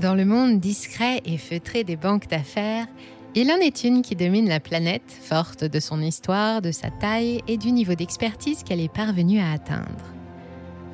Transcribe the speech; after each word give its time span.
Dans 0.00 0.14
le 0.14 0.26
monde 0.26 0.60
discret 0.60 1.22
et 1.24 1.38
feutré 1.38 1.82
des 1.82 1.96
banques 1.96 2.28
d'affaires, 2.28 2.86
il 3.34 3.50
en 3.50 3.56
est 3.56 3.82
une 3.82 4.02
qui 4.02 4.14
domine 4.14 4.46
la 4.46 4.60
planète, 4.60 5.10
forte 5.22 5.64
de 5.64 5.80
son 5.80 6.02
histoire, 6.02 6.60
de 6.60 6.70
sa 6.70 6.90
taille 6.90 7.40
et 7.48 7.56
du 7.56 7.72
niveau 7.72 7.94
d'expertise 7.94 8.62
qu'elle 8.62 8.80
est 8.80 8.92
parvenue 8.92 9.40
à 9.40 9.52
atteindre. 9.52 10.04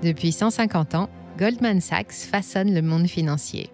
Depuis 0.05 0.31
150 0.31 0.95
ans, 0.95 1.11
Goldman 1.37 1.81
Sachs 1.81 2.13
façonne 2.13 2.73
le 2.73 2.83
monde 2.83 3.09
financier. 3.09 3.71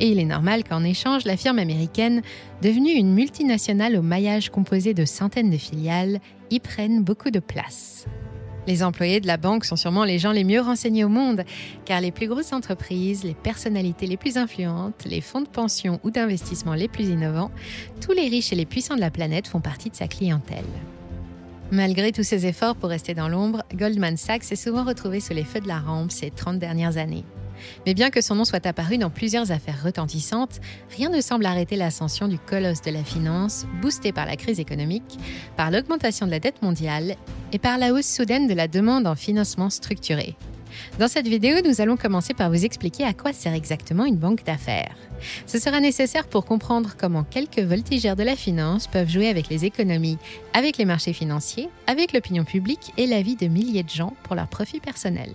Et 0.00 0.08
il 0.08 0.18
est 0.18 0.24
normal 0.24 0.64
qu'en 0.64 0.82
échange, 0.82 1.26
la 1.26 1.36
firme 1.36 1.58
américaine, 1.58 2.22
devenue 2.62 2.92
une 2.92 3.12
multinationale 3.12 3.96
au 3.96 4.02
maillage 4.02 4.48
composé 4.48 4.94
de 4.94 5.04
centaines 5.04 5.50
de 5.50 5.58
filiales, 5.58 6.20
y 6.50 6.58
prenne 6.58 7.02
beaucoup 7.02 7.30
de 7.30 7.40
place. 7.40 8.06
Les 8.68 8.82
employés 8.82 9.18
de 9.20 9.26
la 9.26 9.38
banque 9.38 9.64
sont 9.64 9.76
sûrement 9.76 10.04
les 10.04 10.18
gens 10.18 10.30
les 10.30 10.44
mieux 10.44 10.60
renseignés 10.60 11.02
au 11.02 11.08
monde, 11.08 11.44
car 11.86 12.02
les 12.02 12.10
plus 12.12 12.28
grosses 12.28 12.52
entreprises, 12.52 13.24
les 13.24 13.32
personnalités 13.32 14.06
les 14.06 14.18
plus 14.18 14.36
influentes, 14.36 15.06
les 15.06 15.22
fonds 15.22 15.40
de 15.40 15.48
pension 15.48 15.98
ou 16.04 16.10
d'investissement 16.10 16.74
les 16.74 16.86
plus 16.86 17.08
innovants, 17.08 17.50
tous 18.02 18.12
les 18.12 18.28
riches 18.28 18.52
et 18.52 18.56
les 18.56 18.66
puissants 18.66 18.94
de 18.94 19.00
la 19.00 19.10
planète 19.10 19.48
font 19.48 19.62
partie 19.62 19.88
de 19.88 19.96
sa 19.96 20.06
clientèle. 20.06 20.66
Malgré 21.72 22.12
tous 22.12 22.24
ses 22.24 22.44
efforts 22.44 22.76
pour 22.76 22.90
rester 22.90 23.14
dans 23.14 23.30
l'ombre, 23.30 23.64
Goldman 23.74 24.18
Sachs 24.18 24.44
s'est 24.44 24.54
souvent 24.54 24.84
retrouvé 24.84 25.20
sous 25.20 25.32
les 25.32 25.44
feux 25.44 25.60
de 25.60 25.68
la 25.68 25.78
rampe 25.78 26.10
ces 26.10 26.30
30 26.30 26.58
dernières 26.58 26.98
années. 26.98 27.24
Mais 27.86 27.94
bien 27.94 28.10
que 28.10 28.20
son 28.20 28.34
nom 28.34 28.44
soit 28.44 28.66
apparu 28.66 28.98
dans 28.98 29.10
plusieurs 29.10 29.52
affaires 29.52 29.82
retentissantes, 29.82 30.60
rien 30.96 31.10
ne 31.10 31.20
semble 31.20 31.46
arrêter 31.46 31.76
l'ascension 31.76 32.28
du 32.28 32.38
colosse 32.38 32.82
de 32.82 32.90
la 32.90 33.04
finance, 33.04 33.66
boosté 33.80 34.12
par 34.12 34.26
la 34.26 34.36
crise 34.36 34.60
économique, 34.60 35.18
par 35.56 35.70
l'augmentation 35.70 36.26
de 36.26 36.30
la 36.30 36.40
dette 36.40 36.62
mondiale 36.62 37.16
et 37.52 37.58
par 37.58 37.78
la 37.78 37.92
hausse 37.92 38.06
soudaine 38.06 38.46
de 38.46 38.54
la 38.54 38.68
demande 38.68 39.06
en 39.06 39.14
financement 39.14 39.70
structuré. 39.70 40.36
Dans 40.98 41.08
cette 41.08 41.28
vidéo, 41.28 41.58
nous 41.64 41.80
allons 41.80 41.96
commencer 41.96 42.34
par 42.34 42.50
vous 42.50 42.64
expliquer 42.64 43.04
à 43.04 43.14
quoi 43.14 43.32
sert 43.32 43.54
exactement 43.54 44.04
une 44.04 44.16
banque 44.16 44.44
d'affaires. 44.44 44.94
Ce 45.46 45.58
sera 45.58 45.80
nécessaire 45.80 46.26
pour 46.26 46.44
comprendre 46.44 46.94
comment 46.98 47.24
quelques 47.24 47.60
voltigeurs 47.60 48.16
de 48.16 48.22
la 48.22 48.36
finance 48.36 48.86
peuvent 48.86 49.08
jouer 49.08 49.28
avec 49.28 49.48
les 49.48 49.64
économies, 49.64 50.18
avec 50.54 50.76
les 50.76 50.84
marchés 50.84 51.12
financiers, 51.12 51.68
avec 51.86 52.12
l'opinion 52.12 52.44
publique 52.44 52.92
et 52.96 53.06
la 53.06 53.22
vie 53.22 53.36
de 53.36 53.46
milliers 53.46 53.82
de 53.82 53.90
gens 53.90 54.14
pour 54.22 54.36
leur 54.36 54.48
profit 54.48 54.80
personnel. 54.80 55.30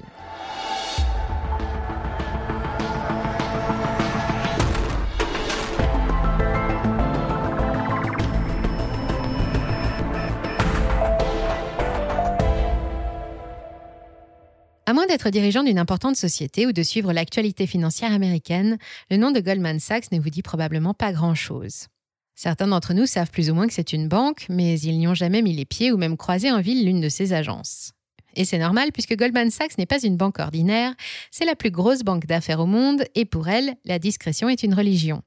À 14.93 14.95
moins 14.95 15.07
d'être 15.07 15.31
dirigeant 15.31 15.63
d'une 15.63 15.79
importante 15.79 16.15
société 16.15 16.67
ou 16.67 16.71
de 16.71 16.83
suivre 16.83 17.13
l'actualité 17.13 17.65
financière 17.65 18.11
américaine, 18.11 18.77
le 19.09 19.17
nom 19.17 19.31
de 19.31 19.39
Goldman 19.39 19.79
Sachs 19.79 20.11
ne 20.11 20.19
vous 20.19 20.29
dit 20.29 20.43
probablement 20.43 20.93
pas 20.93 21.11
grand-chose. 21.11 21.87
Certains 22.35 22.67
d'entre 22.67 22.93
nous 22.93 23.07
savent 23.07 23.31
plus 23.31 23.49
ou 23.49 23.55
moins 23.55 23.65
que 23.65 23.73
c'est 23.73 23.91
une 23.91 24.07
banque, 24.07 24.45
mais 24.49 24.79
ils 24.79 24.99
n'y 24.99 25.07
ont 25.07 25.15
jamais 25.15 25.41
mis 25.41 25.55
les 25.55 25.65
pieds 25.65 25.91
ou 25.91 25.97
même 25.97 26.15
croisé 26.15 26.51
en 26.51 26.61
ville 26.61 26.85
l'une 26.85 27.01
de 27.01 27.09
ses 27.09 27.33
agences. 27.33 27.93
Et 28.35 28.45
c'est 28.45 28.59
normal 28.59 28.91
puisque 28.91 29.17
Goldman 29.17 29.49
Sachs 29.49 29.79
n'est 29.79 29.87
pas 29.87 29.99
une 29.99 30.15
banque 30.15 30.37
ordinaire, 30.37 30.93
c'est 31.31 31.45
la 31.45 31.55
plus 31.55 31.71
grosse 31.71 32.03
banque 32.03 32.27
d'affaires 32.27 32.59
au 32.59 32.67
monde 32.67 33.03
et 33.15 33.25
pour 33.25 33.47
elle, 33.47 33.73
la 33.85 33.97
discrétion 33.97 34.47
est 34.47 34.61
une 34.61 34.75
religion. 34.75 35.23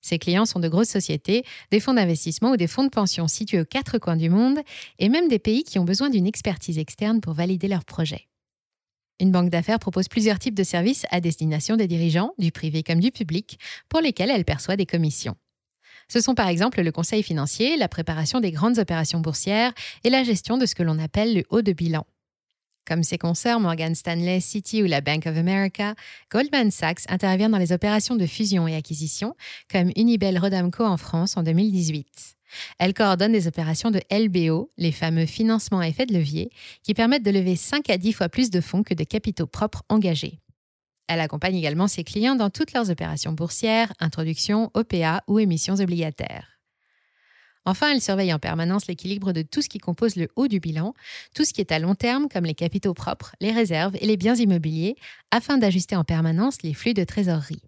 Ses 0.00 0.18
clients 0.18 0.46
sont 0.46 0.60
de 0.60 0.68
grosses 0.68 0.88
sociétés, 0.88 1.44
des 1.70 1.80
fonds 1.80 1.92
d'investissement 1.92 2.52
ou 2.52 2.56
des 2.56 2.66
fonds 2.66 2.84
de 2.84 2.88
pension 2.88 3.28
situés 3.28 3.60
aux 3.60 3.66
quatre 3.66 3.98
coins 3.98 4.16
du 4.16 4.30
monde 4.30 4.60
et 4.98 5.10
même 5.10 5.28
des 5.28 5.38
pays 5.38 5.64
qui 5.64 5.78
ont 5.78 5.84
besoin 5.84 6.08
d'une 6.08 6.26
expertise 6.26 6.78
externe 6.78 7.20
pour 7.20 7.34
valider 7.34 7.68
leurs 7.68 7.84
projets. 7.84 8.26
Une 9.18 9.32
banque 9.32 9.48
d'affaires 9.48 9.78
propose 9.78 10.08
plusieurs 10.08 10.38
types 10.38 10.54
de 10.54 10.62
services 10.62 11.06
à 11.10 11.20
destination 11.20 11.76
des 11.76 11.86
dirigeants, 11.86 12.34
du 12.38 12.52
privé 12.52 12.82
comme 12.82 13.00
du 13.00 13.10
public, 13.10 13.58
pour 13.88 14.00
lesquels 14.00 14.30
elle 14.30 14.44
perçoit 14.44 14.76
des 14.76 14.86
commissions. 14.86 15.36
Ce 16.08 16.20
sont 16.20 16.34
par 16.34 16.48
exemple 16.48 16.82
le 16.82 16.92
conseil 16.92 17.22
financier, 17.22 17.76
la 17.76 17.88
préparation 17.88 18.40
des 18.40 18.52
grandes 18.52 18.78
opérations 18.78 19.20
boursières 19.20 19.72
et 20.04 20.10
la 20.10 20.22
gestion 20.22 20.58
de 20.58 20.66
ce 20.66 20.74
que 20.74 20.82
l'on 20.82 20.98
appelle 20.98 21.34
le 21.34 21.44
haut 21.50 21.62
de 21.62 21.72
bilan. 21.72 22.06
Comme 22.86 23.02
ses 23.02 23.18
concerts 23.18 23.58
Morgan 23.58 23.94
Stanley, 23.94 24.38
Citi 24.40 24.82
ou 24.82 24.86
la 24.86 25.00
Bank 25.00 25.26
of 25.26 25.36
America, 25.36 25.94
Goldman 26.30 26.70
Sachs 26.70 27.02
intervient 27.08 27.48
dans 27.48 27.58
les 27.58 27.72
opérations 27.72 28.14
de 28.14 28.26
fusion 28.26 28.68
et 28.68 28.76
acquisition, 28.76 29.34
comme 29.72 29.90
Unibel 29.96 30.38
Rodamco 30.38 30.84
en 30.84 30.96
France 30.96 31.36
en 31.36 31.42
2018. 31.42 32.35
Elle 32.78 32.94
coordonne 32.94 33.32
des 33.32 33.48
opérations 33.48 33.90
de 33.90 34.00
LBO, 34.10 34.70
les 34.76 34.92
fameux 34.92 35.26
financements 35.26 35.80
à 35.80 35.88
effet 35.88 36.06
de 36.06 36.14
levier, 36.14 36.50
qui 36.82 36.94
permettent 36.94 37.24
de 37.24 37.30
lever 37.30 37.56
5 37.56 37.90
à 37.90 37.98
10 37.98 38.12
fois 38.12 38.28
plus 38.28 38.50
de 38.50 38.60
fonds 38.60 38.82
que 38.82 38.94
de 38.94 39.04
capitaux 39.04 39.46
propres 39.46 39.82
engagés. 39.88 40.40
Elle 41.08 41.20
accompagne 41.20 41.56
également 41.56 41.88
ses 41.88 42.04
clients 42.04 42.34
dans 42.34 42.50
toutes 42.50 42.72
leurs 42.72 42.90
opérations 42.90 43.32
boursières, 43.32 43.92
introductions, 44.00 44.70
OPA 44.74 45.22
ou 45.28 45.38
émissions 45.38 45.76
obligataires. 45.76 46.56
Enfin, 47.64 47.92
elle 47.92 48.00
surveille 48.00 48.32
en 48.32 48.38
permanence 48.38 48.86
l'équilibre 48.86 49.32
de 49.32 49.42
tout 49.42 49.60
ce 49.60 49.68
qui 49.68 49.78
compose 49.78 50.14
le 50.14 50.28
haut 50.36 50.46
du 50.46 50.60
bilan, 50.60 50.94
tout 51.34 51.44
ce 51.44 51.52
qui 51.52 51.60
est 51.60 51.72
à 51.72 51.80
long 51.80 51.96
terme 51.96 52.28
comme 52.28 52.44
les 52.44 52.54
capitaux 52.54 52.94
propres, 52.94 53.34
les 53.40 53.50
réserves 53.50 53.96
et 54.00 54.06
les 54.06 54.16
biens 54.16 54.36
immobiliers, 54.36 54.94
afin 55.32 55.58
d'ajuster 55.58 55.96
en 55.96 56.04
permanence 56.04 56.62
les 56.62 56.74
flux 56.74 56.94
de 56.94 57.02
trésorerie. 57.02 57.62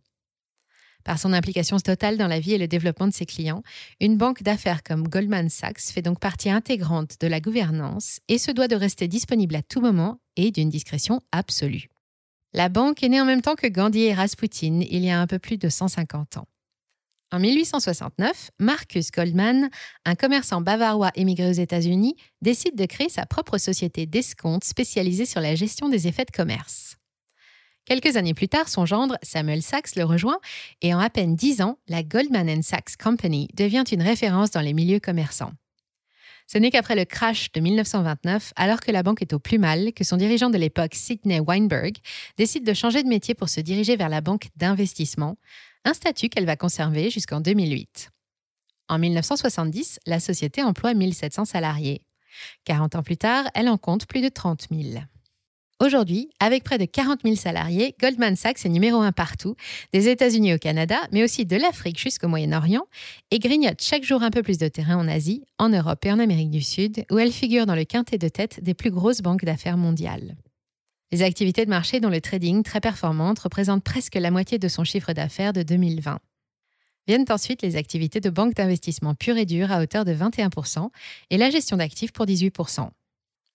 Par 1.09 1.19
son 1.19 1.33
implication 1.33 1.79
totale 1.79 2.19
dans 2.19 2.27
la 2.27 2.39
vie 2.39 2.53
et 2.53 2.59
le 2.59 2.69
développement 2.69 3.07
de 3.07 3.15
ses 3.15 3.25
clients, 3.25 3.63
une 3.99 4.19
banque 4.19 4.43
d'affaires 4.43 4.83
comme 4.83 5.09
Goldman 5.09 5.49
Sachs 5.49 5.91
fait 5.91 6.03
donc 6.03 6.21
partie 6.21 6.51
intégrante 6.51 7.19
de 7.19 7.27
la 7.27 7.41
gouvernance 7.41 8.21
et 8.29 8.37
se 8.37 8.51
doit 8.51 8.69
de 8.69 8.77
rester 8.77 9.09
disponible 9.09 9.57
à 9.57 9.63
tout 9.63 9.81
moment 9.81 10.19
et 10.37 10.51
d'une 10.51 10.69
discrétion 10.69 11.23
absolue. 11.33 11.89
La 12.53 12.69
banque 12.69 13.03
est 13.03 13.09
née 13.09 13.23
en 13.23 13.25
même 13.25 13.41
temps 13.41 13.55
que 13.55 13.67
Gandhi 13.67 14.03
et 14.03 14.13
Rasputin 14.13 14.83
il 14.83 15.03
y 15.03 15.09
a 15.09 15.19
un 15.19 15.27
peu 15.27 15.39
plus 15.39 15.57
de 15.57 15.71
150 15.71 16.37
ans. 16.37 16.47
En 17.33 17.39
1869, 17.39 18.51
Marcus 18.59 19.11
Goldman, 19.11 19.71
un 20.05 20.15
commerçant 20.15 20.61
bavarois 20.61 21.13
émigré 21.15 21.49
aux 21.49 21.53
États-Unis, 21.53 22.17
décide 22.43 22.77
de 22.77 22.85
créer 22.85 23.09
sa 23.09 23.25
propre 23.25 23.57
société 23.57 24.05
d'escompte 24.05 24.65
spécialisée 24.65 25.25
sur 25.25 25.41
la 25.41 25.55
gestion 25.55 25.89
des 25.89 26.07
effets 26.07 26.27
de 26.27 26.37
commerce. 26.37 26.99
Quelques 27.89 28.17
années 28.19 28.35
plus 28.35 28.49
tard, 28.49 28.69
son 28.69 28.85
gendre, 28.85 29.17
Samuel 29.23 29.63
Sachs, 29.63 29.97
le 29.97 30.05
rejoint 30.05 30.41
et 30.83 30.93
en 30.93 30.99
à 30.99 31.09
peine 31.09 31.35
dix 31.35 31.63
ans, 31.63 31.79
la 31.89 32.03
Goldman 32.03 32.63
Sachs 32.63 32.99
Company 33.03 33.49
devient 33.55 33.85
une 33.91 34.03
référence 34.03 34.51
dans 34.51 34.61
les 34.61 34.75
milieux 34.75 35.01
commerçants. 35.01 35.53
Ce 36.47 36.59
n'est 36.59 36.71
qu'après 36.71 36.97
le 36.97 37.07
crash 37.07 37.51
de 37.53 37.61
1929, 37.61 38.53
alors 38.57 38.81
que 38.81 38.93
la 38.93 39.03
banque 39.03 39.23
est 39.23 39.33
au 39.33 39.39
plus 39.39 39.57
mal, 39.57 39.95
que 39.95 40.05
son 40.05 40.19
dirigeant 40.19 40.51
de 40.51 40.59
l'époque, 40.59 40.95
Sidney 40.95 41.41
Weinberg, 41.41 41.97
décide 42.37 42.67
de 42.67 42.75
changer 42.75 43.03
de 43.03 43.09
métier 43.09 43.35
pour 43.35 43.49
se 43.49 43.63
diriger 43.63 43.97
vers 43.97 44.11
la 44.11 44.21
banque 44.21 44.49
d'investissement, 44.57 45.39
un 45.87 45.95
statut 45.95 46.29
qu'elle 46.29 46.45
va 46.45 46.57
conserver 46.57 47.09
jusqu'en 47.09 47.41
2008. 47.41 48.11
En 48.91 48.99
1970, 48.99 50.01
la 50.05 50.21
société 50.21 50.63
emploie 50.63 50.93
1700 50.93 51.47
salariés. 51.47 52.03
40 52.65 52.97
ans 52.97 53.03
plus 53.03 53.17
tard, 53.17 53.47
elle 53.55 53.71
en 53.71 53.79
compte 53.79 54.05
plus 54.05 54.21
de 54.21 54.29
30 54.29 54.67
000. 54.71 55.01
Aujourd'hui, 55.81 56.29
avec 56.41 56.65
près 56.65 56.77
de 56.77 56.87
40 56.87 57.21
000 57.23 57.37
salariés, 57.37 57.95
Goldman 58.01 58.35
Sachs 58.35 58.67
est 58.67 58.69
numéro 58.69 59.01
un 59.01 59.13
partout, 59.13 59.55
des 59.93 60.09
États-Unis 60.09 60.55
au 60.55 60.59
Canada, 60.59 60.99
mais 61.13 61.23
aussi 61.23 61.47
de 61.47 61.55
l'Afrique 61.55 62.01
jusqu'au 62.01 62.27
Moyen-Orient, 62.27 62.83
et 63.31 63.39
grignote 63.39 63.81
chaque 63.81 64.03
jour 64.03 64.25
un 64.25 64.31
peu 64.31 64.43
plus 64.43 64.59
de 64.59 64.67
terrain 64.67 64.97
en 64.97 65.07
Asie, 65.07 65.45
en 65.57 65.69
Europe 65.69 66.05
et 66.05 66.11
en 66.11 66.19
Amérique 66.19 66.51
du 66.51 66.63
Sud, 66.63 67.05
où 67.13 67.19
elle 67.21 67.31
figure 67.31 67.65
dans 67.65 67.77
le 67.77 67.85
quintet 67.85 68.19
de 68.19 68.29
tête 68.29 68.61
des 68.61 68.75
plus 68.75 68.91
grosses 68.91 69.21
banques 69.21 69.45
d'affaires 69.45 69.77
mondiales. 69.77 70.35
Les 71.13 71.23
activités 71.23 71.65
de 71.65 71.71
marché 71.71 72.01
dont 72.01 72.11
le 72.11 72.21
trading 72.21 72.65
très 72.65 72.81
performante 72.81 73.39
représentent 73.39 73.85
presque 73.85 74.17
la 74.17 74.33
moitié 74.33 74.59
de 74.59 74.67
son 74.67 74.83
chiffre 74.83 75.13
d'affaires 75.13 75.53
de 75.53 75.63
2020. 75.63 76.19
Viennent 77.07 77.25
ensuite 77.31 77.63
les 77.63 77.77
activités 77.77 78.19
de 78.19 78.31
banque 78.31 78.55
d'investissement 78.55 79.15
pure 79.15 79.37
et 79.37 79.47
dure 79.47 79.71
à 79.71 79.81
hauteur 79.81 80.05
de 80.05 80.13
21% 80.13 80.91
et 81.31 81.39
la 81.39 81.51
gestion 81.51 81.77
d'actifs 81.77 82.13
pour 82.13 82.27
18%. 82.27 82.91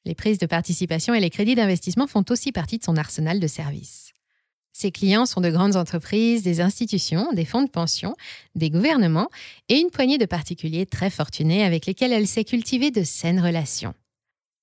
Les 0.06 0.16
prises 0.16 0.38
de 0.38 0.46
participation 0.46 1.14
et 1.14 1.19
les 1.19 1.30
crédits 1.30 1.56
d'investissement 1.56 2.08
font 2.08 2.25
aussi 2.30 2.52
partie 2.52 2.78
de 2.78 2.84
son 2.84 2.97
arsenal 2.97 3.40
de 3.40 3.47
services. 3.47 4.14
Ses 4.74 4.91
clients 4.91 5.28
sont 5.28 5.40
de 5.40 5.52
grandes 5.52 5.75
entreprises, 5.75 6.41
des 6.41 6.60
institutions, 6.60 7.31
des 7.31 7.45
fonds 7.45 7.62
de 7.62 7.69
pension, 7.69 8.16
des 8.56 8.72
gouvernements 8.72 9.30
et 9.69 9.75
une 9.75 9.92
poignée 9.92 10.18
de 10.18 10.25
particuliers 10.25 10.88
très 10.88 11.12
fortunés 11.12 11.63
avec 11.63 11.86
lesquels 11.86 12.12
elle 12.12 12.28
s'est 12.28 12.44
cultivée 12.44 12.89
de 12.89 13.04
saines 13.04 13.39
relations. 13.39 13.94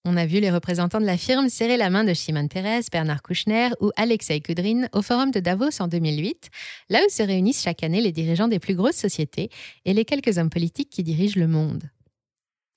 On 0.05 0.17
a 0.17 0.27
vu 0.27 0.41
les 0.41 0.51
représentants 0.51 1.01
de 1.01 1.07
la 1.07 1.19
firme 1.19 1.49
serrer 1.49 1.77
la 1.77 1.91
main 1.91 2.05
de 2.05 2.15
Shimon 2.15 2.49
Peres, 2.49 2.85
Bernard 2.91 3.23
Kouchner 3.23 3.69
ou 3.81 3.91
Alexei 3.97 4.41
Kudrin 4.41 4.89
au 4.93 5.03
forum 5.03 5.31
de 5.31 5.41
Davos 5.41 5.81
en 5.81 5.89
2008, 5.89 6.49
là 6.89 7.01
où 7.07 7.11
se 7.11 7.23
réunissent 7.23 7.63
chaque 7.63 7.85
année 7.85 8.01
les 8.01 8.11
dirigeants 8.11 8.49
des 8.49 8.59
plus 8.59 8.75
grosses 8.75 8.97
sociétés 8.97 9.51
et 9.85 9.93
les 9.93 10.07
quelques 10.07 10.39
hommes 10.39 10.51
politiques 10.51 10.91
qui 10.91 11.03
dirigent 11.03 11.39
le 11.39 11.49
monde. 11.49 11.85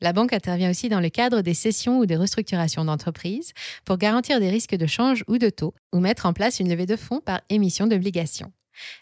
La 0.04 0.12
banque 0.12 0.34
intervient 0.34 0.70
aussi 0.70 0.90
dans 0.90 1.00
le 1.00 1.08
cadre 1.08 1.40
des 1.40 1.54
cessions 1.54 2.00
ou 2.00 2.06
des 2.06 2.18
restructurations 2.18 2.84
d'entreprises 2.84 3.54
pour 3.86 3.98
garantir 3.98 4.42
des 4.42 4.50
risques 4.50 4.76
de 4.76 4.86
change 4.86 5.24
ou 5.30 5.38
de 5.38 5.50
taux 5.50 5.74
ou 5.94 6.02
mettre 6.02 6.26
en 6.26 6.34
place 6.34 6.60
une 6.60 6.68
levée 6.68 6.86
de 6.86 6.98
fonds 6.98 7.22
par 7.22 7.40
émission 7.50 7.88
d'obligations. 7.88 8.52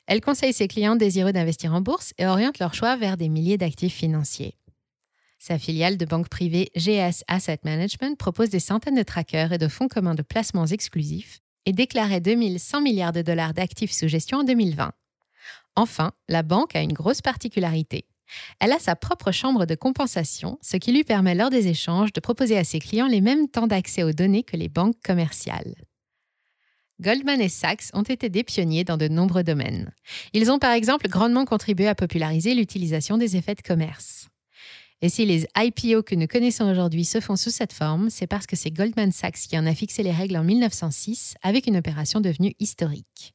Elle 0.06 0.22
conseille 0.22 0.54
ses 0.54 0.68
clients 0.68 0.96
désireux 0.96 1.34
d'investir 1.34 1.74
en 1.74 1.82
bourse 1.82 2.14
et 2.20 2.28
oriente 2.28 2.60
leur 2.60 2.76
choix 2.76 2.98
vers 2.98 3.18
des 3.18 3.30
milliers 3.30 3.58
d'actifs 3.58 3.96
financiers. 3.96 4.60
Sa 5.40 5.58
filiale 5.58 5.98
de 5.98 6.06
banque 6.06 6.30
privée 6.30 6.70
GS 6.76 7.24
Asset 7.28 7.62
Management 7.64 8.16
propose 8.16 8.52
des 8.52 8.60
centaines 8.60 8.94
de 8.94 9.02
trackers 9.02 9.54
et 9.54 9.58
de 9.58 9.68
fonds 9.68 9.88
communs 9.88 10.14
de 10.14 10.22
placements 10.22 10.68
exclusifs 10.68 11.40
et 11.66 11.74
déclarait 11.74 12.22
2100 12.22 12.80
milliards 12.82 13.12
de 13.12 13.24
dollars 13.24 13.56
d'actifs 13.56 13.92
sous 13.92 14.08
gestion 14.08 14.42
en 14.42 14.44
2020. 14.44 14.92
Enfin, 15.76 16.12
la 16.30 16.44
banque 16.44 16.76
a 16.76 16.82
une 16.84 16.94
grosse 16.94 17.22
particularité. 17.22 18.06
Elle 18.60 18.72
a 18.72 18.80
sa 18.80 18.96
propre 18.96 19.32
chambre 19.32 19.66
de 19.66 19.76
compensation, 19.76 20.58
ce 20.62 20.78
qui 20.78 20.92
lui 20.92 21.04
permet 21.04 21.36
lors 21.36 21.50
des 21.50 21.68
échanges 21.68 22.14
de 22.14 22.20
proposer 22.20 22.58
à 22.58 22.64
ses 22.64 22.80
clients 22.80 23.08
les 23.08 23.22
mêmes 23.22 23.48
temps 23.48 23.68
d'accès 23.68 24.04
aux 24.04 24.14
données 24.14 24.44
que 24.44 24.58
les 24.58 24.70
banques 24.70 25.00
commerciales. 25.04 25.76
Goldman 27.02 27.42
et 27.42 27.50
Sachs 27.50 27.90
ont 27.94 28.04
été 28.04 28.30
des 28.30 28.44
pionniers 28.44 28.84
dans 28.84 28.98
de 28.98 29.08
nombreux 29.08 29.44
domaines. 29.44 29.92
Ils 30.34 30.52
ont 30.52 30.60
par 30.60 30.74
exemple 30.74 31.10
grandement 31.10 31.46
contribué 31.46 31.88
à 31.88 31.96
populariser 31.96 32.54
l'utilisation 32.54 33.18
des 33.18 33.38
effets 33.38 33.56
de 33.56 33.62
commerce. 33.62 34.28
Et 35.02 35.10
si 35.10 35.26
les 35.26 35.48
IPO 35.58 36.04
que 36.04 36.14
nous 36.14 36.28
connaissons 36.28 36.70
aujourd'hui 36.70 37.06
se 37.06 37.20
font 37.20 37.36
sous 37.36 37.50
cette 37.50 37.74
forme, 37.74 38.12
c'est 38.12 38.28
parce 38.28 38.46
que 38.46 38.56
c'est 38.56 38.70
Goldman 38.70 39.12
Sachs 39.12 39.48
qui 39.50 39.58
en 39.58 39.66
a 39.66 39.74
fixé 39.74 40.04
les 40.04 40.12
règles 40.12 40.38
en 40.38 40.44
1906 40.44 41.34
avec 41.42 41.66
une 41.66 41.78
opération 41.78 42.22
devenue 42.22 42.54
historique. 42.60 43.34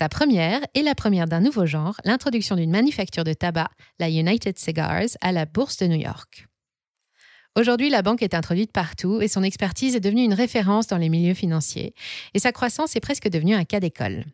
Sa 0.00 0.08
première 0.08 0.62
est 0.72 0.80
la 0.80 0.94
première 0.94 1.26
d'un 1.26 1.40
nouveau 1.40 1.66
genre, 1.66 2.00
l'introduction 2.06 2.56
d'une 2.56 2.70
manufacture 2.70 3.22
de 3.22 3.34
tabac, 3.34 3.68
la 3.98 4.08
United 4.08 4.58
Cigars, 4.58 5.10
à 5.20 5.30
la 5.30 5.44
bourse 5.44 5.76
de 5.76 5.88
New 5.88 6.00
York. 6.00 6.46
Aujourd'hui, 7.54 7.90
la 7.90 8.00
banque 8.00 8.22
est 8.22 8.32
introduite 8.32 8.72
partout 8.72 9.20
et 9.20 9.28
son 9.28 9.42
expertise 9.42 9.94
est 9.96 10.00
devenue 10.00 10.24
une 10.24 10.32
référence 10.32 10.86
dans 10.86 10.96
les 10.96 11.10
milieux 11.10 11.34
financiers, 11.34 11.92
et 12.32 12.38
sa 12.38 12.50
croissance 12.50 12.96
est 12.96 13.00
presque 13.00 13.28
devenue 13.28 13.54
un 13.54 13.64
cas 13.64 13.78
d'école. 13.78 14.24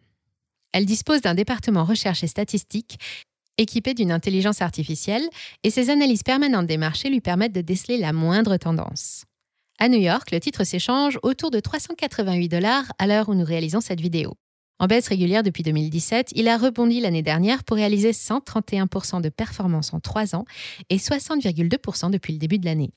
Elle 0.71 0.87
dispose 0.87 1.21
d'un 1.21 1.35
département 1.35 1.85
recherche 1.85 2.23
et 2.23 2.29
statistique 2.29 3.01
équipé 3.59 3.93
d'une 3.93 4.13
intelligence 4.13 4.63
artificielle, 4.63 5.29
et 5.65 5.71
ses 5.71 5.91
analyses 5.91 6.23
permanentes 6.23 6.69
des 6.69 6.79
marchés 6.79 7.11
lui 7.11 7.21
permettent 7.21 7.57
de 7.57 7.61
déceler 7.61 7.99
la 7.99 8.13
moindre 8.13 8.57
tendance. 8.57 9.25
À 9.81 9.89
New 9.89 9.99
York, 9.99 10.31
le 10.31 10.39
titre 10.39 10.63
s'échange 10.63 11.19
autour 11.25 11.51
de 11.51 11.59
388 11.59 12.49
dollars 12.49 12.85
à 13.01 13.09
l'heure 13.09 13.29
où 13.29 13.35
nous 13.35 13.45
réalisons 13.45 13.81
cette 13.81 14.01
vidéo. 14.01 14.37
En 14.79 14.87
baisse 14.87 15.09
régulière 15.09 15.43
depuis 15.43 15.63
2017, 15.63 16.33
il 16.35 16.49
a 16.49 16.59
rebondi 16.59 17.01
l'année 17.01 17.23
dernière 17.23 17.65
pour 17.65 17.77
réaliser 17.77 18.11
131% 18.11 19.23
de 19.23 19.31
performance 19.31 19.95
en 19.95 20.01
3 20.01 20.37
ans 20.37 20.45
et 20.91 20.99
60,2% 20.99 22.11
depuis 22.11 22.35
le 22.35 22.39
début 22.39 22.59
de 22.59 22.67
l'année. 22.67 22.93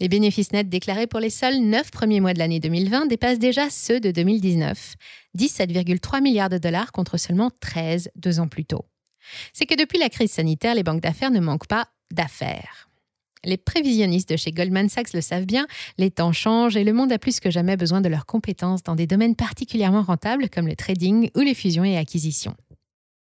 Les 0.00 0.08
bénéfices 0.08 0.52
nets 0.52 0.68
déclarés 0.68 1.06
pour 1.06 1.20
les 1.20 1.30
seuls 1.30 1.58
9 1.58 1.90
premiers 1.90 2.20
mois 2.20 2.34
de 2.34 2.38
l'année 2.38 2.60
2020 2.60 3.06
dépassent 3.06 3.38
déjà 3.38 3.70
ceux 3.70 4.00
de 4.00 4.10
2019, 4.10 4.94
17,3 5.38 6.22
milliards 6.22 6.50
de 6.50 6.58
dollars 6.58 6.92
contre 6.92 7.16
seulement 7.16 7.50
13 7.60 8.10
deux 8.16 8.40
ans 8.40 8.48
plus 8.48 8.64
tôt. 8.64 8.84
C'est 9.52 9.64
que 9.64 9.74
depuis 9.74 9.98
la 9.98 10.10
crise 10.10 10.32
sanitaire, 10.32 10.74
les 10.74 10.82
banques 10.82 11.02
d'affaires 11.02 11.30
ne 11.30 11.40
manquent 11.40 11.68
pas 11.68 11.88
d'affaires. 12.12 12.85
Les 13.46 13.56
prévisionnistes 13.56 14.28
de 14.28 14.36
chez 14.36 14.50
Goldman 14.50 14.88
Sachs 14.88 15.12
le 15.12 15.20
savent 15.20 15.46
bien, 15.46 15.68
les 15.98 16.10
temps 16.10 16.32
changent 16.32 16.76
et 16.76 16.82
le 16.82 16.92
monde 16.92 17.12
a 17.12 17.18
plus 17.18 17.38
que 17.38 17.48
jamais 17.48 17.76
besoin 17.76 18.00
de 18.00 18.08
leurs 18.08 18.26
compétences 18.26 18.82
dans 18.82 18.96
des 18.96 19.06
domaines 19.06 19.36
particulièrement 19.36 20.02
rentables 20.02 20.50
comme 20.50 20.66
le 20.66 20.74
trading 20.74 21.30
ou 21.36 21.40
les 21.40 21.54
fusions 21.54 21.84
et 21.84 21.96
acquisitions. 21.96 22.56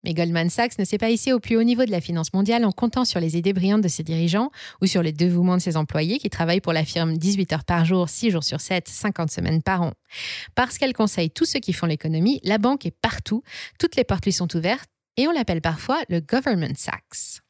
Mais 0.02 0.14
Goldman 0.14 0.50
Sachs 0.50 0.76
ne 0.80 0.84
s'est 0.84 0.98
pas 0.98 1.10
hissé 1.10 1.32
au 1.32 1.38
plus 1.38 1.56
haut 1.56 1.62
niveau 1.62 1.84
de 1.84 1.92
la 1.92 2.00
finance 2.00 2.32
mondiale 2.32 2.64
en 2.64 2.72
comptant 2.72 3.04
sur 3.04 3.20
les 3.20 3.36
idées 3.36 3.52
brillantes 3.52 3.82
de 3.82 3.88
ses 3.88 4.02
dirigeants 4.02 4.50
ou 4.82 4.86
sur 4.86 5.04
les 5.04 5.12
dévouements 5.12 5.56
de 5.56 5.62
ses 5.62 5.76
employés 5.76 6.18
qui 6.18 6.30
travaillent 6.30 6.60
pour 6.60 6.72
la 6.72 6.84
firme 6.84 7.16
18 7.16 7.52
heures 7.52 7.64
par 7.64 7.84
jour, 7.84 8.08
6 8.08 8.32
jours 8.32 8.44
sur 8.44 8.60
7, 8.60 8.88
50 8.88 9.30
semaines 9.30 9.62
par 9.62 9.82
an. 9.82 9.92
Parce 10.56 10.78
qu'elle 10.78 10.94
conseille 10.94 11.30
tous 11.30 11.44
ceux 11.44 11.60
qui 11.60 11.72
font 11.72 11.86
l'économie, 11.86 12.40
la 12.42 12.58
banque 12.58 12.86
est 12.86 12.96
partout, 13.02 13.44
toutes 13.78 13.94
les 13.94 14.04
portes 14.04 14.24
lui 14.24 14.32
sont 14.32 14.56
ouvertes 14.56 14.88
et 15.16 15.28
on 15.28 15.30
l'appelle 15.30 15.60
parfois 15.60 16.00
le 16.08 16.18
Government 16.18 16.74
Sachs. 16.76 17.40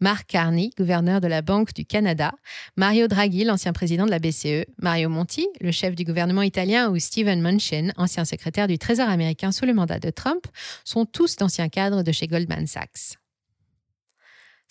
Mark 0.00 0.28
Carney, 0.28 0.70
gouverneur 0.78 1.20
de 1.20 1.28
la 1.28 1.42
Banque 1.42 1.74
du 1.74 1.84
Canada, 1.84 2.32
Mario 2.76 3.06
Draghi, 3.06 3.44
l'ancien 3.44 3.74
président 3.74 4.06
de 4.06 4.10
la 4.10 4.18
BCE, 4.18 4.64
Mario 4.78 5.10
Monti, 5.10 5.46
le 5.60 5.70
chef 5.70 5.94
du 5.94 6.04
gouvernement 6.04 6.40
italien, 6.40 6.88
ou 6.88 6.98
Steven 6.98 7.42
Mnuchin, 7.42 7.90
ancien 7.98 8.24
secrétaire 8.24 8.66
du 8.66 8.78
Trésor 8.78 9.10
américain 9.10 9.52
sous 9.52 9.66
le 9.66 9.74
mandat 9.74 9.98
de 9.98 10.08
Trump, 10.08 10.46
sont 10.84 11.04
tous 11.04 11.36
d'anciens 11.36 11.68
cadres 11.68 12.02
de 12.02 12.12
chez 12.12 12.26
Goldman 12.28 12.66
Sachs. 12.66 13.18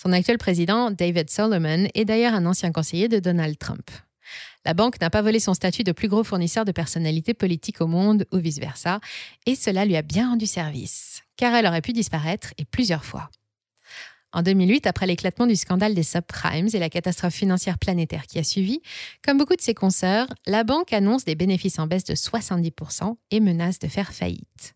Son 0.02 0.14
actuel 0.14 0.40
président, 0.40 0.90
David 0.90 1.30
Solomon, 1.30 1.88
est 1.94 2.06
d'ailleurs 2.06 2.34
un 2.34 2.48
ancien 2.48 2.72
conseiller 2.72 3.08
de 3.08 3.20
Donald 3.20 3.60
Trump. 3.60 3.92
La 4.66 4.74
banque 4.74 5.00
n'a 5.00 5.12
pas 5.12 5.22
volé 5.22 5.40
son 5.40 5.54
statut 5.54 5.84
de 5.84 5.92
plus 5.92 6.08
gros 6.08 6.24
fournisseur 6.24 6.66
de 6.66 6.72
personnalités 6.72 7.36
politiques 7.36 7.82
au 7.82 7.88
monde 7.88 8.26
ou 8.32 8.38
vice-versa, 8.38 9.00
et 9.46 9.56
cela 9.56 9.86
lui 9.86 9.96
a 9.96 10.02
bien 10.02 10.30
rendu 10.30 10.48
service, 10.48 11.22
car 11.38 11.54
elle 11.54 11.68
aurait 11.68 11.82
pu 11.82 11.94
disparaître 11.94 12.54
et 12.58 12.66
plusieurs 12.66 13.06
fois. 13.06 13.30
En 14.32 14.44
2008, 14.44 14.86
après 14.86 15.08
l'éclatement 15.08 15.48
du 15.48 15.56
scandale 15.56 15.96
des 15.96 16.04
subprimes 16.04 16.68
et 16.74 16.80
la 16.80 16.90
catastrophe 16.90 17.34
financière 17.34 17.80
planétaire 17.80 18.28
qui 18.28 18.38
a 18.38 18.44
suivi, 18.44 18.82
comme 19.26 19.38
beaucoup 19.38 19.56
de 19.56 19.62
ses 19.62 19.74
consoeurs, 19.74 20.28
la 20.46 20.64
banque 20.64 20.94
annonce 20.94 21.26
des 21.26 21.36
bénéfices 21.36 21.80
en 21.80 21.88
baisse 21.88 22.04
de 22.04 22.14
70% 22.14 23.16
et 23.32 23.40
menace 23.40 23.80
de 23.80 23.88
faire 23.88 24.14
faillite. 24.14 24.76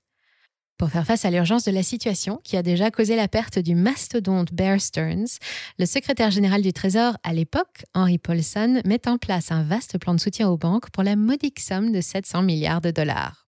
Pour 0.80 0.90
faire 0.90 1.06
face 1.06 1.24
à 1.24 1.30
l'urgence 1.30 1.66
de 1.66 1.72
la 1.72 1.84
situation, 1.84 2.42
qui 2.44 2.58
a 2.58 2.64
déjà 2.64 2.90
causé 2.90 3.16
la 3.16 3.28
perte 3.28 3.60
du 3.60 3.76
mastodonte 3.76 4.52
Bear 4.52 4.82
Stearns, 4.82 5.38
le 5.78 5.86
secrétaire 5.86 6.32
général 6.32 6.64
du 6.64 6.74
Trésor 6.74 7.16
à 7.24 7.34
l'époque, 7.34 7.86
Henry 7.94 8.18
Paulson, 8.18 8.82
met 8.84 9.08
en 9.08 9.18
place 9.20 9.52
un 9.52 9.64
vaste 9.64 10.00
plan 10.00 10.16
de 10.16 10.20
soutien 10.20 10.50
aux 10.50 10.58
banques 10.58 10.90
pour 10.90 11.04
la 11.04 11.16
modique 11.16 11.60
somme 11.60 11.92
de 11.92 12.02
700 12.02 12.42
milliards 12.42 12.82
de 12.82 12.90
dollars. 12.90 13.43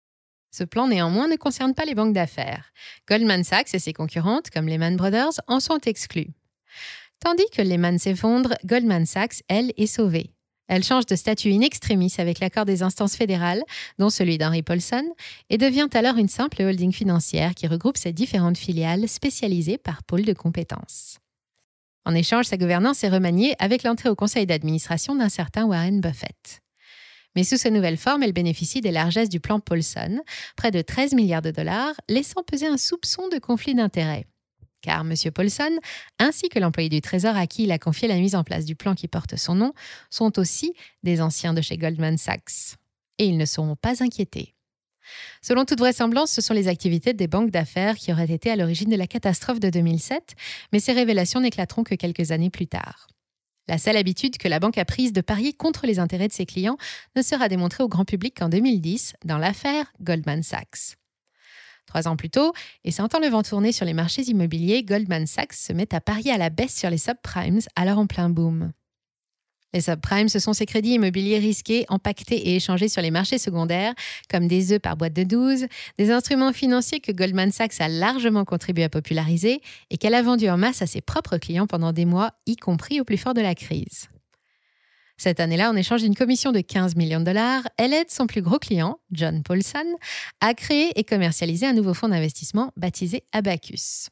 Ce 0.55 0.63
plan 0.63 0.87
néanmoins 0.87 1.27
ne 1.27 1.35
concerne 1.35 1.73
pas 1.73 1.83
les 1.83 1.95
banques 1.95 2.13
d'affaires. 2.13 2.71
Goldman 3.09 3.43
Sachs 3.43 3.73
et 3.73 3.79
ses 3.79 3.91
concurrentes, 3.91 4.49
comme 4.51 4.69
Lehman 4.69 4.95
Brothers, 4.95 5.41
en 5.47 5.59
sont 5.59 5.79
exclus. 5.85 6.29
Tandis 7.19 7.43
que 7.51 7.61
Lehman 7.61 7.99
s'effondre, 7.99 8.53
Goldman 8.63 9.05
Sachs, 9.05 9.41
elle, 9.49 9.73
est 9.75 9.85
sauvée. 9.85 10.31
Elle 10.69 10.85
change 10.85 11.07
de 11.07 11.17
statut 11.17 11.51
in 11.51 11.59
extremis 11.59 12.13
avec 12.19 12.39
l'accord 12.39 12.63
des 12.63 12.83
instances 12.83 13.17
fédérales, 13.17 13.63
dont 13.99 14.09
celui 14.09 14.37
d'Henry 14.37 14.63
Paulson, 14.63 15.03
et 15.49 15.57
devient 15.57 15.89
alors 15.93 16.15
une 16.15 16.29
simple 16.29 16.61
holding 16.61 16.93
financière 16.93 17.53
qui 17.53 17.67
regroupe 17.67 17.97
ses 17.97 18.13
différentes 18.13 18.57
filiales 18.57 19.09
spécialisées 19.09 19.77
par 19.77 20.03
pôle 20.03 20.23
de 20.23 20.31
compétences. 20.31 21.17
En 22.05 22.15
échange, 22.15 22.45
sa 22.45 22.55
gouvernance 22.55 23.03
est 23.03 23.09
remaniée 23.09 23.55
avec 23.59 23.83
l'entrée 23.83 24.07
au 24.07 24.15
conseil 24.15 24.45
d'administration 24.45 25.15
d'un 25.15 25.27
certain 25.27 25.65
Warren 25.65 25.99
Buffett. 25.99 26.61
Mais 27.35 27.43
sous 27.43 27.57
sa 27.57 27.69
nouvelle 27.69 27.97
forme, 27.97 28.23
elle 28.23 28.33
bénéficie 28.33 28.81
des 28.81 28.91
largesses 28.91 29.29
du 29.29 29.39
plan 29.39 29.59
Paulson, 29.59 30.21
près 30.55 30.71
de 30.71 30.81
13 30.81 31.13
milliards 31.13 31.41
de 31.41 31.51
dollars, 31.51 31.93
laissant 32.09 32.43
peser 32.43 32.67
un 32.67 32.77
soupçon 32.77 33.27
de 33.29 33.39
conflit 33.39 33.75
d'intérêts. 33.75 34.25
Car 34.81 35.01
M. 35.01 35.13
Paulson, 35.33 35.79
ainsi 36.19 36.47
que 36.47 36.59
l'employé 36.59 36.89
du 36.89 37.01
Trésor 37.01 37.35
à 37.35 37.47
qui 37.47 37.63
il 37.63 37.71
a 37.71 37.79
confié 37.79 38.07
la 38.07 38.17
mise 38.17 38.35
en 38.35 38.43
place 38.43 38.65
du 38.65 38.75
plan 38.75 38.93
qui 38.93 39.07
porte 39.07 39.35
son 39.35 39.55
nom, 39.55 39.73
sont 40.11 40.37
aussi 40.37 40.73
des 41.03 41.21
anciens 41.21 41.53
de 41.53 41.61
chez 41.61 41.77
Goldman 41.77 42.17
Sachs. 42.17 42.77
Et 43.17 43.25
ils 43.25 43.37
ne 43.37 43.45
seront 43.45 43.75
pas 43.75 44.03
inquiétés. 44.03 44.53
Selon 45.41 45.65
toute 45.65 45.79
vraisemblance, 45.79 46.31
ce 46.31 46.41
sont 46.41 46.53
les 46.53 46.67
activités 46.67 47.13
des 47.13 47.27
banques 47.27 47.51
d'affaires 47.51 47.95
qui 47.95 48.11
auraient 48.11 48.31
été 48.31 48.49
à 48.51 48.55
l'origine 48.55 48.89
de 48.89 48.95
la 48.95 49.07
catastrophe 49.07 49.59
de 49.59 49.69
2007, 49.69 50.35
mais 50.71 50.79
ces 50.79 50.93
révélations 50.93 51.39
n'éclateront 51.39 51.83
que 51.83 51.95
quelques 51.95 52.31
années 52.31 52.49
plus 52.49 52.67
tard. 52.67 53.07
La 53.67 53.77
seule 53.77 53.97
habitude 53.97 54.37
que 54.37 54.47
la 54.47 54.59
banque 54.59 54.77
a 54.77 54.85
prise 54.85 55.11
de 55.11 55.21
parier 55.21 55.53
contre 55.53 55.87
les 55.87 55.97
intérêts 55.99 56.27
de 56.27 56.33
ses 56.33 56.45
clients 56.45 56.77
ne 57.15 57.21
sera 57.21 57.49
démontrée 57.49 57.83
au 57.83 57.87
grand 57.87 58.05
public 58.05 58.37
qu'en 58.37 58.49
2010 58.49 59.13
dans 59.25 59.39
l'affaire 59.39 59.91
Goldman 60.01 60.43
Sachs. 60.43 60.97
Trois 61.87 62.07
ans 62.07 62.15
plus 62.15 62.29
tôt, 62.29 62.53
et 62.83 62.91
sentant 62.91 63.19
le 63.19 63.27
vent 63.27 63.43
tourner 63.43 63.71
sur 63.71 63.85
les 63.85 63.93
marchés 63.93 64.23
immobiliers, 64.23 64.83
Goldman 64.83 65.27
Sachs 65.27 65.53
se 65.53 65.73
met 65.73 65.93
à 65.93 66.01
parier 66.01 66.31
à 66.31 66.37
la 66.37 66.49
baisse 66.49 66.75
sur 66.75 66.89
les 66.89 66.97
subprimes, 66.97 67.59
alors 67.75 67.99
en 67.99 68.07
plein 68.07 68.29
boom. 68.29 68.71
Les 69.73 69.81
subprimes, 69.81 70.29
ce 70.29 70.39
sont 70.39 70.53
ces 70.53 70.65
crédits 70.65 70.93
immobiliers 70.93 71.39
risqués, 71.39 71.85
empaquetés 71.89 72.49
et 72.49 72.55
échangés 72.55 72.87
sur 72.87 73.01
les 73.01 73.11
marchés 73.11 73.37
secondaires, 73.37 73.93
comme 74.29 74.47
des 74.47 74.71
œufs 74.71 74.79
par 74.79 74.95
boîte 74.95 75.13
de 75.13 75.23
12, 75.23 75.65
des 75.97 76.11
instruments 76.11 76.53
financiers 76.53 77.01
que 77.01 77.11
Goldman 77.11 77.51
Sachs 77.51 77.81
a 77.81 77.89
largement 77.89 78.45
contribué 78.45 78.85
à 78.85 78.89
populariser 78.89 79.61
et 79.89 79.97
qu'elle 79.97 80.13
a 80.13 80.21
vendus 80.21 80.49
en 80.49 80.57
masse 80.57 80.81
à 80.81 80.87
ses 80.87 81.01
propres 81.01 81.37
clients 81.37 81.67
pendant 81.67 81.91
des 81.91 82.05
mois, 82.05 82.31
y 82.45 82.55
compris 82.55 83.01
au 83.01 83.03
plus 83.03 83.17
fort 83.17 83.33
de 83.33 83.41
la 83.41 83.53
crise. 83.53 84.07
Cette 85.17 85.39
année-là, 85.39 85.69
en 85.71 85.75
échange 85.75 86.01
d'une 86.01 86.15
commission 86.15 86.51
de 86.51 86.59
15 86.59 86.95
millions 86.95 87.19
de 87.19 87.25
dollars, 87.25 87.63
elle 87.77 87.93
aide 87.93 88.11
son 88.11 88.27
plus 88.27 88.41
gros 88.41 88.59
client, 88.59 88.99
John 89.11 89.43
Paulson, 89.43 89.85
à 90.41 90.53
créer 90.53 90.91
et 90.99 91.03
commercialiser 91.03 91.65
un 91.65 91.73
nouveau 91.73 91.93
fonds 91.93 92.09
d'investissement 92.09 92.71
baptisé 92.75 93.23
Abacus. 93.31 94.09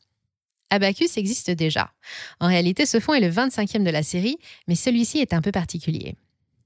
Abacus 0.74 1.18
existe 1.18 1.52
déjà. 1.52 1.92
En 2.40 2.48
réalité, 2.48 2.88
ce 2.88 3.00
fonds 3.00 3.14
est 3.14 3.20
le 3.20 3.30
25e 3.30 3.84
de 3.84 3.92
la 3.92 4.02
série, 4.02 4.38
mais 4.68 4.74
celui-ci 4.74 5.20
est 5.20 5.32
un 5.32 5.42
peu 5.42 5.52
particulier. 5.52 6.16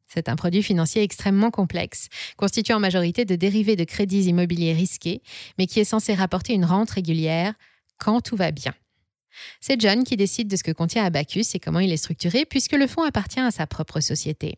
C'est 0.08 0.30
un 0.30 0.38
produit 0.38 0.64
financier 0.64 1.04
extrêmement 1.04 1.52
complexe, 1.52 2.08
constitué 2.38 2.74
en 2.74 2.80
majorité 2.80 3.26
de 3.26 3.36
dérivés 3.36 3.76
de 3.76 3.84
crédits 3.84 4.24
immobiliers 4.24 4.72
risqués, 4.72 5.22
mais 5.58 5.68
qui 5.68 5.82
est 5.82 5.84
censé 5.84 6.14
rapporter 6.14 6.54
une 6.54 6.64
rente 6.64 6.92
régulière 6.92 7.54
quand 7.98 8.22
tout 8.22 8.38
va 8.38 8.52
bien. 8.52 8.74
C'est 9.60 9.80
John 9.82 10.06
qui 10.06 10.16
décide 10.16 10.48
de 10.48 10.56
ce 10.56 10.64
que 10.64 10.72
contient 10.72 11.04
Abacus 11.04 11.54
et 11.54 11.60
comment 11.60 11.82
il 11.82 11.92
est 11.92 11.98
structuré, 11.98 12.46
puisque 12.46 12.78
le 12.78 12.88
fonds 12.88 13.04
appartient 13.04 13.42
à 13.42 13.52
sa 13.52 13.68
propre 13.68 14.00
société. 14.00 14.58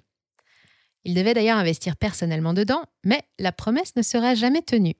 Il 1.06 1.15
devait 1.15 1.34
d'ailleurs 1.34 1.58
investir 1.58 1.98
personnellement 1.98 2.53
dedans, 2.53 2.84
mais 3.03 3.24
la 3.39 3.51
promesse 3.51 3.96
ne 3.96 4.03
sera 4.03 4.36
jamais 4.36 4.62
tenue. 4.62 4.96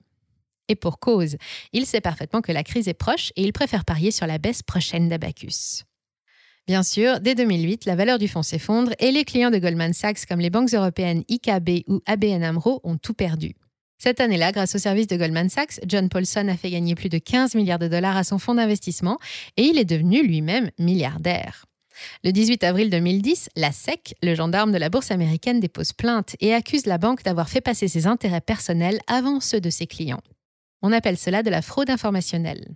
Et 0.70 0.76
pour 0.76 1.00
cause, 1.00 1.36
il 1.74 1.86
sait 1.86 2.00
parfaitement 2.00 2.42
que 2.42 2.52
la 2.52 2.64
crise 2.64 2.88
est 2.88 2.94
proche 2.94 3.34
et 3.36 3.44
il 3.44 3.52
préfère 3.52 3.84
parier 3.84 4.12
sur 4.12 4.28
la 4.28 4.38
baisse 4.38 4.64
prochaine 4.64 5.10
d'Abacus. 5.10 5.84
Bien 6.68 6.84
sûr, 6.84 7.20
dès 7.20 7.34
2008, 7.34 7.86
la 7.86 7.96
valeur 7.96 8.20
du 8.20 8.28
fonds 8.28 8.44
s'effondre 8.44 8.92
et 9.00 9.12
les 9.12 9.26
clients 9.26 9.50
de 9.50 9.58
Goldman 9.58 9.92
Sachs 9.92 10.28
comme 10.28 10.40
les 10.40 10.52
banques 10.52 10.72
européennes 10.72 11.24
IKB 11.28 11.84
ou 11.88 12.00
ABN 12.06 12.44
Amro 12.44 12.80
ont 12.84 12.98
tout 12.98 13.16
perdu. 13.16 13.56
Cette 13.98 14.22
année-là, 14.22 14.52
grâce 14.52 14.76
au 14.76 14.78
service 14.78 15.08
de 15.08 15.18
Goldman 15.18 15.50
Sachs, 15.50 15.80
John 15.88 16.08
Paulson 16.08 16.48
a 16.48 16.56
fait 16.56 16.70
gagner 16.70 16.94
plus 16.94 17.10
de 17.10 17.18
15 17.18 17.56
milliards 17.56 17.80
de 17.80 17.88
dollars 17.88 18.16
à 18.16 18.24
son 18.24 18.38
fonds 18.38 18.54
d'investissement 18.54 19.18
et 19.58 19.64
il 19.64 19.80
est 19.80 19.86
devenu 19.86 20.22
lui-même 20.22 20.70
milliardaire. 20.78 21.66
Le 22.24 22.32
18 22.32 22.64
avril 22.64 22.90
2010, 22.90 23.50
la 23.56 23.72
SEC, 23.72 24.16
le 24.22 24.36
gendarme 24.36 24.72
de 24.72 24.78
la 24.78 24.90
bourse 24.90 25.12
américaine, 25.12 25.60
dépose 25.60 25.92
plainte 25.92 26.36
et 26.40 26.54
accuse 26.54 26.86
la 26.86 26.98
banque 26.98 27.24
d'avoir 27.24 27.50
fait 27.50 27.62
passer 27.62 27.88
ses 27.88 28.08
intérêts 28.08 28.42
personnels 28.42 29.00
avant 29.08 29.40
ceux 29.40 29.60
de 29.60 29.70
ses 29.70 29.88
clients. 29.88 30.22
On 30.82 30.92
appelle 30.92 31.18
cela 31.18 31.44
de 31.44 31.50
la 31.50 31.62
fraude 31.62 31.90
informationnelle. 31.90 32.76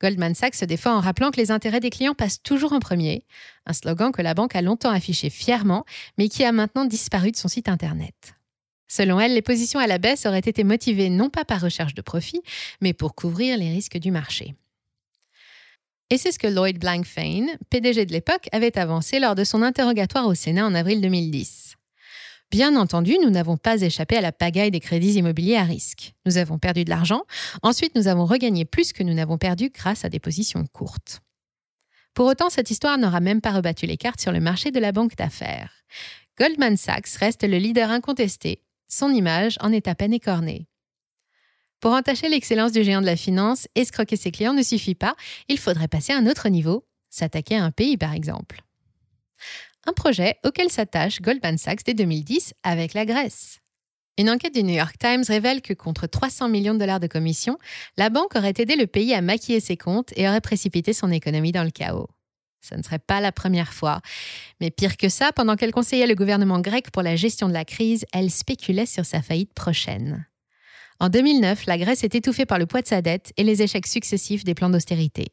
Goldman 0.00 0.34
Sachs 0.34 0.56
se 0.56 0.64
défend 0.64 0.96
en 0.96 1.00
rappelant 1.00 1.30
que 1.30 1.40
les 1.40 1.50
intérêts 1.50 1.80
des 1.80 1.90
clients 1.90 2.14
passent 2.14 2.42
toujours 2.42 2.72
en 2.72 2.80
premier, 2.80 3.24
un 3.64 3.72
slogan 3.72 4.12
que 4.12 4.20
la 4.20 4.34
banque 4.34 4.54
a 4.54 4.62
longtemps 4.62 4.90
affiché 4.90 5.30
fièrement, 5.30 5.84
mais 6.18 6.28
qui 6.28 6.44
a 6.44 6.52
maintenant 6.52 6.84
disparu 6.84 7.30
de 7.30 7.36
son 7.36 7.48
site 7.48 7.68
Internet. 7.68 8.34
Selon 8.88 9.18
elle, 9.18 9.34
les 9.34 9.42
positions 9.42 9.80
à 9.80 9.86
la 9.86 9.98
baisse 9.98 10.26
auraient 10.26 10.38
été 10.38 10.64
motivées 10.64 11.08
non 11.08 11.30
pas 11.30 11.44
par 11.44 11.60
recherche 11.60 11.94
de 11.94 12.02
profit, 12.02 12.42
mais 12.80 12.92
pour 12.92 13.14
couvrir 13.14 13.56
les 13.56 13.70
risques 13.70 13.98
du 13.98 14.10
marché. 14.10 14.54
Et 16.10 16.18
c'est 16.18 16.30
ce 16.30 16.38
que 16.38 16.46
Lloyd 16.46 16.78
Blankfein, 16.78 17.46
PDG 17.68 18.06
de 18.06 18.12
l'époque, 18.12 18.48
avait 18.52 18.78
avancé 18.78 19.18
lors 19.18 19.34
de 19.34 19.42
son 19.42 19.62
interrogatoire 19.62 20.26
au 20.26 20.34
Sénat 20.34 20.64
en 20.64 20.74
avril 20.74 21.00
2010. 21.00 21.76
Bien 22.50 22.76
entendu, 22.76 23.16
nous 23.22 23.30
n'avons 23.30 23.56
pas 23.56 23.80
échappé 23.80 24.16
à 24.16 24.20
la 24.20 24.32
pagaille 24.32 24.70
des 24.70 24.80
crédits 24.80 25.14
immobiliers 25.14 25.56
à 25.56 25.64
risque. 25.64 26.14
Nous 26.26 26.38
avons 26.38 26.58
perdu 26.58 26.84
de 26.84 26.90
l'argent, 26.90 27.22
ensuite 27.62 27.96
nous 27.96 28.06
avons 28.06 28.24
regagné 28.24 28.64
plus 28.64 28.92
que 28.92 29.02
nous 29.02 29.14
n'avons 29.14 29.36
perdu 29.36 29.70
grâce 29.70 30.04
à 30.04 30.08
des 30.08 30.20
positions 30.20 30.64
courtes. 30.72 31.20
Pour 32.14 32.26
autant, 32.26 32.48
cette 32.48 32.70
histoire 32.70 32.98
n'aura 32.98 33.20
même 33.20 33.40
pas 33.40 33.52
rebattu 33.52 33.86
les 33.86 33.96
cartes 33.96 34.20
sur 34.20 34.32
le 34.32 34.40
marché 34.40 34.70
de 34.70 34.78
la 34.78 34.92
banque 34.92 35.16
d'affaires. 35.16 35.72
Goldman 36.38 36.76
Sachs 36.76 37.16
reste 37.18 37.42
le 37.42 37.58
leader 37.58 37.90
incontesté, 37.90 38.62
son 38.88 39.10
image 39.10 39.56
en 39.60 39.72
est 39.72 39.88
à 39.88 39.94
peine 39.94 40.14
écornée. 40.14 40.68
Pour 41.80 41.92
entacher 41.92 42.28
l'excellence 42.28 42.72
du 42.72 42.84
géant 42.84 43.00
de 43.00 43.06
la 43.06 43.16
finance, 43.16 43.68
escroquer 43.74 44.16
ses 44.16 44.30
clients 44.30 44.54
ne 44.54 44.62
suffit 44.62 44.94
pas, 44.94 45.14
il 45.48 45.58
faudrait 45.58 45.88
passer 45.88 46.12
à 46.12 46.16
un 46.16 46.26
autre 46.26 46.48
niveau, 46.48 46.86
s'attaquer 47.10 47.56
à 47.56 47.64
un 47.64 47.70
pays 47.70 47.96
par 47.96 48.14
exemple. 48.14 48.62
Un 49.88 49.92
projet 49.92 50.36
auquel 50.44 50.68
s'attache 50.68 51.20
Goldman 51.20 51.58
Sachs 51.58 51.84
dès 51.84 51.94
2010 51.94 52.54
avec 52.64 52.92
la 52.92 53.06
Grèce. 53.06 53.60
Une 54.18 54.28
enquête 54.28 54.54
du 54.54 54.64
New 54.64 54.74
York 54.74 54.96
Times 54.98 55.22
révèle 55.28 55.62
que 55.62 55.74
contre 55.74 56.08
300 56.08 56.48
millions 56.48 56.74
de 56.74 56.80
dollars 56.80 56.98
de 56.98 57.06
commissions, 57.06 57.56
la 57.96 58.10
banque 58.10 58.34
aurait 58.34 58.54
aidé 58.58 58.74
le 58.74 58.88
pays 58.88 59.14
à 59.14 59.20
maquiller 59.20 59.60
ses 59.60 59.76
comptes 59.76 60.12
et 60.16 60.28
aurait 60.28 60.40
précipité 60.40 60.92
son 60.92 61.12
économie 61.12 61.52
dans 61.52 61.62
le 61.62 61.70
chaos. 61.70 62.08
Ce 62.62 62.74
ne 62.74 62.82
serait 62.82 62.98
pas 62.98 63.20
la 63.20 63.30
première 63.30 63.72
fois. 63.72 64.00
Mais 64.60 64.72
pire 64.72 64.96
que 64.96 65.08
ça, 65.08 65.30
pendant 65.32 65.54
qu'elle 65.54 65.70
conseillait 65.70 66.08
le 66.08 66.16
gouvernement 66.16 66.60
grec 66.60 66.90
pour 66.90 67.02
la 67.02 67.14
gestion 67.14 67.46
de 67.46 67.52
la 67.52 67.64
crise, 67.64 68.06
elle 68.12 68.30
spéculait 68.30 68.86
sur 68.86 69.04
sa 69.04 69.22
faillite 69.22 69.54
prochaine. 69.54 70.26
En 70.98 71.10
2009, 71.10 71.66
la 71.66 71.78
Grèce 71.78 72.02
est 72.02 72.14
étouffée 72.14 72.46
par 72.46 72.58
le 72.58 72.66
poids 72.66 72.82
de 72.82 72.88
sa 72.88 73.02
dette 73.02 73.32
et 73.36 73.44
les 73.44 73.62
échecs 73.62 73.86
successifs 73.86 74.42
des 74.42 74.54
plans 74.54 74.70
d'austérité. 74.70 75.26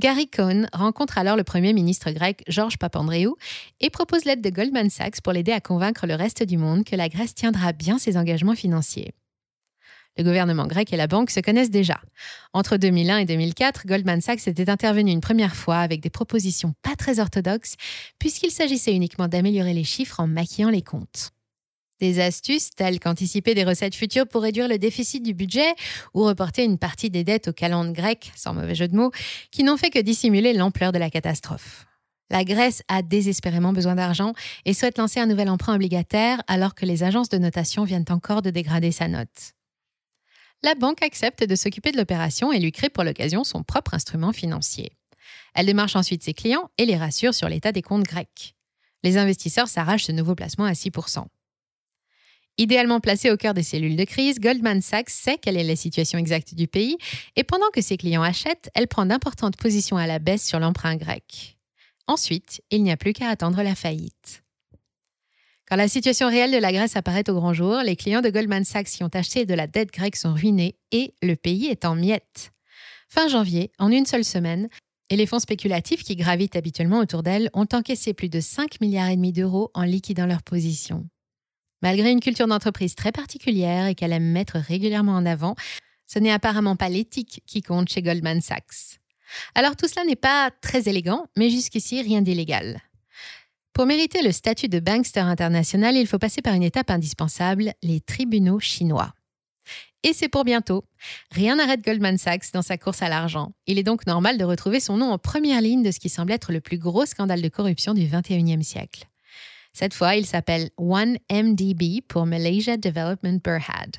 Gary 0.00 0.28
Cohn 0.28 0.68
rencontre 0.72 1.18
alors 1.18 1.36
le 1.36 1.44
Premier 1.44 1.72
ministre 1.72 2.10
grec 2.10 2.42
Georges 2.48 2.78
Papandreou 2.78 3.36
et 3.80 3.90
propose 3.90 4.24
l'aide 4.24 4.42
de 4.42 4.50
Goldman 4.50 4.90
Sachs 4.90 5.20
pour 5.20 5.32
l'aider 5.32 5.52
à 5.52 5.60
convaincre 5.60 6.08
le 6.08 6.16
reste 6.16 6.42
du 6.42 6.56
monde 6.56 6.84
que 6.84 6.96
la 6.96 7.08
Grèce 7.08 7.34
tiendra 7.34 7.72
bien 7.72 7.98
ses 7.98 8.16
engagements 8.16 8.56
financiers. 8.56 9.14
Le 10.16 10.24
gouvernement 10.24 10.66
grec 10.66 10.92
et 10.92 10.96
la 10.96 11.06
banque 11.06 11.30
se 11.30 11.40
connaissent 11.40 11.70
déjà. 11.70 12.00
Entre 12.52 12.76
2001 12.76 13.18
et 13.18 13.24
2004, 13.24 13.86
Goldman 13.86 14.20
Sachs 14.20 14.48
était 14.48 14.68
intervenu 14.68 15.12
une 15.12 15.20
première 15.20 15.54
fois 15.54 15.78
avec 15.78 16.00
des 16.00 16.10
propositions 16.10 16.74
pas 16.82 16.96
très 16.96 17.20
orthodoxes, 17.20 17.76
puisqu'il 18.18 18.50
s'agissait 18.50 18.94
uniquement 18.94 19.28
d'améliorer 19.28 19.74
les 19.74 19.84
chiffres 19.84 20.20
en 20.20 20.26
maquillant 20.26 20.70
les 20.70 20.82
comptes. 20.82 21.33
Des 22.04 22.20
astuces 22.20 22.68
telles 22.68 23.00
qu'anticiper 23.00 23.54
des 23.54 23.64
recettes 23.64 23.94
futures 23.94 24.26
pour 24.28 24.42
réduire 24.42 24.68
le 24.68 24.76
déficit 24.76 25.22
du 25.22 25.32
budget 25.32 25.74
ou 26.12 26.22
reporter 26.24 26.62
une 26.62 26.76
partie 26.76 27.08
des 27.08 27.24
dettes 27.24 27.48
aux 27.48 27.54
calendes 27.54 27.94
grecques, 27.94 28.30
sans 28.36 28.52
mauvais 28.52 28.74
jeu 28.74 28.88
de 28.88 28.94
mots, 28.94 29.10
qui 29.50 29.64
n'ont 29.64 29.78
fait 29.78 29.88
que 29.88 29.98
dissimuler 29.98 30.52
l'ampleur 30.52 30.92
de 30.92 30.98
la 30.98 31.08
catastrophe. 31.08 31.86
La 32.28 32.44
Grèce 32.44 32.82
a 32.88 33.00
désespérément 33.00 33.72
besoin 33.72 33.94
d'argent 33.94 34.34
et 34.66 34.74
souhaite 34.74 34.98
lancer 34.98 35.18
un 35.18 35.24
nouvel 35.24 35.48
emprunt 35.48 35.76
obligataire 35.76 36.42
alors 36.46 36.74
que 36.74 36.84
les 36.84 37.04
agences 37.04 37.30
de 37.30 37.38
notation 37.38 37.84
viennent 37.84 38.04
encore 38.10 38.42
de 38.42 38.50
dégrader 38.50 38.92
sa 38.92 39.08
note. 39.08 39.54
La 40.62 40.74
banque 40.74 41.02
accepte 41.02 41.42
de 41.42 41.54
s'occuper 41.56 41.90
de 41.90 41.96
l'opération 41.96 42.52
et 42.52 42.60
lui 42.60 42.70
crée 42.70 42.90
pour 42.90 43.04
l'occasion 43.04 43.44
son 43.44 43.62
propre 43.62 43.94
instrument 43.94 44.34
financier. 44.34 44.92
Elle 45.54 45.64
démarche 45.64 45.96
ensuite 45.96 46.22
ses 46.22 46.34
clients 46.34 46.68
et 46.76 46.84
les 46.84 46.98
rassure 46.98 47.32
sur 47.32 47.48
l'état 47.48 47.72
des 47.72 47.80
comptes 47.80 48.04
grecs. 48.04 48.54
Les 49.02 49.16
investisseurs 49.16 49.68
s'arrachent 49.68 50.04
ce 50.04 50.12
nouveau 50.12 50.34
placement 50.34 50.66
à 50.66 50.72
6%. 50.72 51.24
Idéalement 52.56 53.00
placée 53.00 53.32
au 53.32 53.36
cœur 53.36 53.52
des 53.52 53.64
cellules 53.64 53.96
de 53.96 54.04
crise, 54.04 54.38
Goldman 54.38 54.80
Sachs 54.80 55.10
sait 55.10 55.38
quelle 55.38 55.56
est 55.56 55.64
la 55.64 55.74
situation 55.74 56.18
exacte 56.18 56.54
du 56.54 56.68
pays 56.68 56.96
et 57.34 57.42
pendant 57.42 57.68
que 57.72 57.80
ses 57.80 57.96
clients 57.96 58.22
achètent, 58.22 58.70
elle 58.74 58.86
prend 58.86 59.06
d'importantes 59.06 59.56
positions 59.56 59.96
à 59.96 60.06
la 60.06 60.20
baisse 60.20 60.46
sur 60.46 60.60
l'emprunt 60.60 60.94
grec. 60.94 61.58
Ensuite, 62.06 62.62
il 62.70 62.84
n'y 62.84 62.92
a 62.92 62.96
plus 62.96 63.12
qu'à 63.12 63.28
attendre 63.28 63.60
la 63.62 63.74
faillite. 63.74 64.44
Quand 65.66 65.76
la 65.76 65.88
situation 65.88 66.28
réelle 66.28 66.52
de 66.52 66.58
la 66.58 66.72
Grèce 66.72 66.94
apparaît 66.94 67.28
au 67.28 67.34
grand 67.34 67.54
jour, 67.54 67.78
les 67.78 67.96
clients 67.96 68.20
de 68.20 68.28
Goldman 68.28 68.64
Sachs 68.64 68.90
qui 68.90 69.02
ont 69.02 69.08
acheté 69.08 69.46
de 69.46 69.54
la 69.54 69.66
dette 69.66 69.92
grecque 69.92 70.16
sont 70.16 70.34
ruinés 70.34 70.76
et 70.92 71.14
le 71.22 71.34
pays 71.36 71.66
est 71.66 71.84
en 71.86 71.94
miettes. 71.96 72.52
Fin 73.08 73.28
janvier, 73.28 73.72
en 73.78 73.90
une 73.90 74.06
seule 74.06 74.24
semaine, 74.24 74.68
et 75.10 75.16
les 75.16 75.26
fonds 75.26 75.38
spéculatifs 75.38 76.02
qui 76.02 76.16
gravitent 76.16 76.56
habituellement 76.56 76.98
autour 76.98 77.22
d'elle 77.22 77.50
ont 77.54 77.66
encaissé 77.72 78.14
plus 78.14 78.28
de 78.28 78.40
5 78.40 78.80
milliards 78.80 79.08
et 79.08 79.16
demi 79.16 79.32
d'euros 79.32 79.70
en 79.74 79.82
liquidant 79.82 80.26
leur 80.26 80.42
position. 80.42 81.08
Malgré 81.84 82.10
une 82.10 82.20
culture 82.20 82.46
d'entreprise 82.46 82.94
très 82.94 83.12
particulière 83.12 83.88
et 83.88 83.94
qu'elle 83.94 84.14
aime 84.14 84.32
mettre 84.32 84.56
régulièrement 84.56 85.12
en 85.12 85.26
avant, 85.26 85.54
ce 86.06 86.18
n'est 86.18 86.32
apparemment 86.32 86.76
pas 86.76 86.88
l'éthique 86.88 87.42
qui 87.46 87.60
compte 87.60 87.90
chez 87.90 88.00
Goldman 88.00 88.40
Sachs. 88.40 89.00
Alors 89.54 89.76
tout 89.76 89.86
cela 89.86 90.06
n'est 90.06 90.16
pas 90.16 90.50
très 90.62 90.88
élégant, 90.88 91.26
mais 91.36 91.50
jusqu'ici 91.50 92.00
rien 92.00 92.22
d'illégal. 92.22 92.80
Pour 93.74 93.84
mériter 93.84 94.22
le 94.22 94.32
statut 94.32 94.68
de 94.68 94.80
bankster 94.80 95.20
international, 95.20 95.94
il 95.94 96.06
faut 96.06 96.18
passer 96.18 96.40
par 96.40 96.54
une 96.54 96.62
étape 96.62 96.88
indispensable, 96.88 97.74
les 97.82 98.00
tribunaux 98.00 98.60
chinois. 98.60 99.12
Et 100.04 100.14
c'est 100.14 100.30
pour 100.30 100.44
bientôt. 100.44 100.84
Rien 101.32 101.56
n'arrête 101.56 101.84
Goldman 101.84 102.16
Sachs 102.16 102.50
dans 102.54 102.62
sa 102.62 102.78
course 102.78 103.02
à 103.02 103.10
l'argent. 103.10 103.52
Il 103.66 103.78
est 103.78 103.82
donc 103.82 104.06
normal 104.06 104.38
de 104.38 104.44
retrouver 104.44 104.80
son 104.80 104.96
nom 104.96 105.10
en 105.10 105.18
première 105.18 105.60
ligne 105.60 105.82
de 105.82 105.90
ce 105.90 106.00
qui 106.00 106.08
semble 106.08 106.32
être 106.32 106.50
le 106.50 106.62
plus 106.62 106.78
gros 106.78 107.04
scandale 107.04 107.42
de 107.42 107.48
corruption 107.50 107.92
du 107.92 108.06
XXIe 108.06 108.64
siècle. 108.64 109.06
Cette 109.74 109.92
fois, 109.92 110.14
il 110.14 110.24
s'appelle 110.24 110.70
1MDB 110.78 112.00
pour 112.06 112.26
Malaysia 112.26 112.76
Development 112.76 113.42
Berhad. 113.42 113.96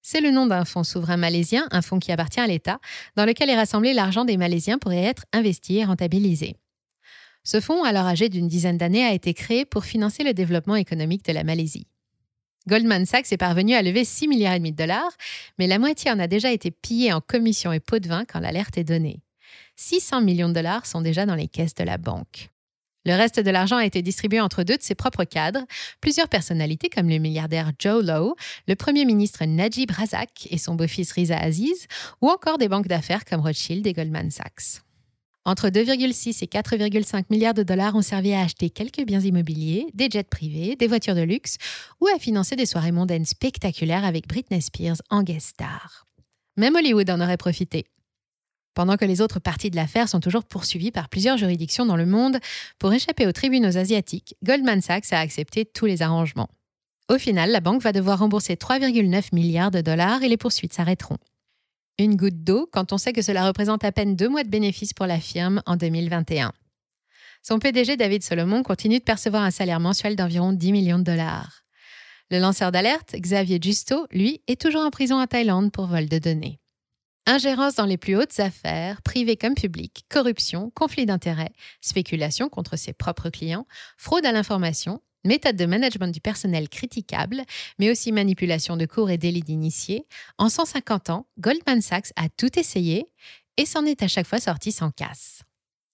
C'est 0.00 0.20
le 0.20 0.30
nom 0.30 0.46
d'un 0.46 0.64
fonds 0.64 0.84
souverain 0.84 1.16
malaisien, 1.16 1.66
un 1.72 1.82
fonds 1.82 1.98
qui 1.98 2.12
appartient 2.12 2.38
à 2.38 2.46
l'État, 2.46 2.78
dans 3.16 3.24
lequel 3.24 3.50
est 3.50 3.56
rassemblé 3.56 3.92
l'argent 3.92 4.24
des 4.24 4.36
Malaisiens 4.36 4.78
pour 4.78 4.92
être 4.92 5.24
investi 5.32 5.78
et 5.78 5.84
rentabilisé. 5.84 6.54
Ce 7.42 7.60
fonds, 7.60 7.82
alors 7.82 8.06
âgé 8.06 8.28
d'une 8.28 8.46
dizaine 8.46 8.78
d'années, 8.78 9.04
a 9.04 9.12
été 9.12 9.34
créé 9.34 9.64
pour 9.64 9.84
financer 9.84 10.22
le 10.22 10.34
développement 10.34 10.76
économique 10.76 11.24
de 11.24 11.32
la 11.32 11.42
Malaisie. 11.42 11.88
Goldman 12.68 13.06
Sachs 13.06 13.32
est 13.32 13.36
parvenu 13.36 13.74
à 13.74 13.82
lever 13.82 14.04
6 14.04 14.28
milliards 14.28 14.60
de 14.60 14.70
dollars, 14.70 15.12
mais 15.58 15.66
la 15.66 15.80
moitié 15.80 16.12
en 16.12 16.20
a 16.20 16.28
déjà 16.28 16.52
été 16.52 16.70
pillée 16.70 17.12
en 17.12 17.20
commissions 17.20 17.72
et 17.72 17.80
pots 17.80 17.98
de 17.98 18.08
vin 18.08 18.24
quand 18.24 18.38
l'alerte 18.38 18.78
est 18.78 18.84
donnée. 18.84 19.20
600 19.74 20.20
millions 20.20 20.48
de 20.48 20.54
dollars 20.54 20.86
sont 20.86 21.00
déjà 21.00 21.26
dans 21.26 21.34
les 21.34 21.48
caisses 21.48 21.74
de 21.74 21.84
la 21.84 21.98
banque. 21.98 22.50
Le 23.06 23.14
reste 23.14 23.38
de 23.38 23.50
l'argent 23.50 23.76
a 23.76 23.86
été 23.86 24.02
distribué 24.02 24.40
entre 24.40 24.64
deux 24.64 24.76
de 24.76 24.82
ses 24.82 24.96
propres 24.96 25.22
cadres, 25.22 25.64
plusieurs 26.00 26.28
personnalités 26.28 26.88
comme 26.88 27.08
le 27.08 27.18
milliardaire 27.18 27.70
Joe 27.78 28.04
Lowe, 28.04 28.34
le 28.66 28.74
premier 28.74 29.04
ministre 29.04 29.44
Najib 29.44 29.92
Razak 29.92 30.48
et 30.50 30.58
son 30.58 30.74
beau-fils 30.74 31.12
Riza 31.12 31.38
Aziz, 31.38 31.86
ou 32.20 32.28
encore 32.28 32.58
des 32.58 32.68
banques 32.68 32.88
d'affaires 32.88 33.24
comme 33.24 33.40
Rothschild 33.40 33.86
et 33.86 33.92
Goldman 33.92 34.32
Sachs. 34.32 34.82
Entre 35.44 35.68
2,6 35.68 36.42
et 36.42 36.48
4,5 36.48 37.26
milliards 37.30 37.54
de 37.54 37.62
dollars 37.62 37.94
ont 37.94 38.02
servi 38.02 38.32
à 38.32 38.40
acheter 38.40 38.70
quelques 38.70 39.06
biens 39.06 39.20
immobiliers, 39.20 39.86
des 39.94 40.10
jets 40.10 40.24
privés, 40.24 40.74
des 40.74 40.88
voitures 40.88 41.14
de 41.14 41.22
luxe 41.22 41.58
ou 42.00 42.08
à 42.08 42.18
financer 42.18 42.56
des 42.56 42.66
soirées 42.66 42.90
mondaines 42.90 43.24
spectaculaires 43.24 44.04
avec 44.04 44.26
Britney 44.26 44.60
Spears 44.60 45.00
en 45.10 45.22
guest 45.22 45.50
star. 45.50 46.08
Même 46.56 46.74
Hollywood 46.74 47.08
en 47.08 47.20
aurait 47.20 47.36
profité. 47.36 47.86
Pendant 48.76 48.98
que 48.98 49.06
les 49.06 49.22
autres 49.22 49.40
parties 49.40 49.70
de 49.70 49.76
l'affaire 49.76 50.06
sont 50.06 50.20
toujours 50.20 50.44
poursuivies 50.44 50.90
par 50.90 51.08
plusieurs 51.08 51.38
juridictions 51.38 51.86
dans 51.86 51.96
le 51.96 52.04
monde, 52.04 52.38
pour 52.78 52.92
échapper 52.92 53.26
aux 53.26 53.32
tribunaux 53.32 53.78
asiatiques, 53.78 54.36
Goldman 54.44 54.82
Sachs 54.82 55.14
a 55.14 55.18
accepté 55.18 55.64
tous 55.64 55.86
les 55.86 56.02
arrangements. 56.02 56.50
Au 57.08 57.16
final, 57.16 57.50
la 57.50 57.60
banque 57.60 57.80
va 57.80 57.92
devoir 57.92 58.18
rembourser 58.18 58.56
3,9 58.56 59.34
milliards 59.34 59.70
de 59.70 59.80
dollars 59.80 60.22
et 60.22 60.28
les 60.28 60.36
poursuites 60.36 60.74
s'arrêteront. 60.74 61.16
Une 61.98 62.16
goutte 62.16 62.44
d'eau 62.44 62.68
quand 62.70 62.92
on 62.92 62.98
sait 62.98 63.14
que 63.14 63.22
cela 63.22 63.46
représente 63.46 63.82
à 63.82 63.92
peine 63.92 64.14
deux 64.14 64.28
mois 64.28 64.44
de 64.44 64.50
bénéfices 64.50 64.92
pour 64.92 65.06
la 65.06 65.20
firme 65.20 65.62
en 65.64 65.76
2021. 65.76 66.52
Son 67.42 67.58
PDG 67.58 67.96
David 67.96 68.22
Solomon 68.24 68.62
continue 68.62 68.98
de 68.98 69.04
percevoir 69.04 69.42
un 69.42 69.50
salaire 69.50 69.80
mensuel 69.80 70.16
d'environ 70.16 70.52
10 70.52 70.72
millions 70.72 70.98
de 70.98 71.04
dollars. 71.04 71.62
Le 72.30 72.40
lanceur 72.40 72.72
d'alerte, 72.72 73.14
Xavier 73.16 73.58
Justo, 73.58 74.06
lui, 74.10 74.42
est 74.48 74.60
toujours 74.60 74.82
en 74.82 74.90
prison 74.90 75.18
à 75.18 75.26
Thaïlande 75.26 75.72
pour 75.72 75.86
vol 75.86 76.10
de 76.10 76.18
données. 76.18 76.60
Ingérence 77.28 77.74
dans 77.74 77.86
les 77.86 77.96
plus 77.96 78.14
hautes 78.14 78.38
affaires, 78.38 79.02
privées 79.02 79.36
comme 79.36 79.56
publiques, 79.56 80.04
corruption, 80.08 80.70
conflit 80.70 81.06
d'intérêts, 81.06 81.50
spéculation 81.80 82.48
contre 82.48 82.76
ses 82.76 82.92
propres 82.92 83.30
clients, 83.30 83.66
fraude 83.96 84.24
à 84.24 84.30
l'information, 84.30 85.02
méthode 85.24 85.56
de 85.56 85.66
management 85.66 86.14
du 86.14 86.20
personnel 86.20 86.68
critiquable, 86.68 87.42
mais 87.80 87.90
aussi 87.90 88.12
manipulation 88.12 88.76
de 88.76 88.86
cours 88.86 89.10
et 89.10 89.18
délit 89.18 89.42
d'initiés, 89.42 90.06
en 90.38 90.48
150 90.48 91.10
ans, 91.10 91.26
Goldman 91.40 91.82
Sachs 91.82 92.12
a 92.14 92.28
tout 92.28 92.56
essayé 92.56 93.08
et 93.56 93.66
s'en 93.66 93.84
est 93.86 94.04
à 94.04 94.08
chaque 94.08 94.28
fois 94.28 94.38
sorti 94.38 94.70
sans 94.70 94.92
casse. 94.92 95.42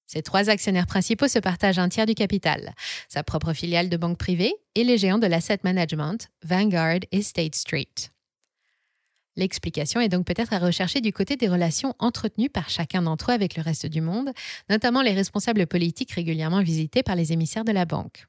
Ses 0.06 0.20
trois 0.20 0.50
actionnaires 0.50 0.86
principaux 0.86 1.28
se 1.28 1.38
partagent 1.38 1.78
un 1.78 1.88
tiers 1.88 2.04
du 2.04 2.14
capital, 2.14 2.74
sa 3.08 3.22
propre 3.22 3.54
filiale 3.54 3.88
de 3.88 3.96
banque 3.96 4.18
privée 4.18 4.52
et 4.74 4.84
les 4.84 4.98
géants 4.98 5.18
de 5.18 5.26
l'asset 5.26 5.60
management, 5.64 6.28
Vanguard 6.44 7.00
et 7.10 7.22
State 7.22 7.54
Street. 7.54 8.12
L'explication 9.36 10.00
est 10.00 10.08
donc 10.08 10.26
peut-être 10.26 10.52
à 10.52 10.58
rechercher 10.58 11.00
du 11.00 11.12
côté 11.12 11.36
des 11.36 11.48
relations 11.48 11.94
entretenues 11.98 12.50
par 12.50 12.68
chacun 12.68 13.02
d'entre 13.02 13.30
eux 13.30 13.34
avec 13.34 13.56
le 13.56 13.62
reste 13.62 13.86
du 13.86 14.00
monde, 14.00 14.32
notamment 14.68 15.02
les 15.02 15.12
responsables 15.12 15.66
politiques 15.66 16.12
régulièrement 16.12 16.62
visités 16.62 17.02
par 17.02 17.16
les 17.16 17.32
émissaires 17.32 17.64
de 17.64 17.72
la 17.72 17.84
banque 17.84 18.26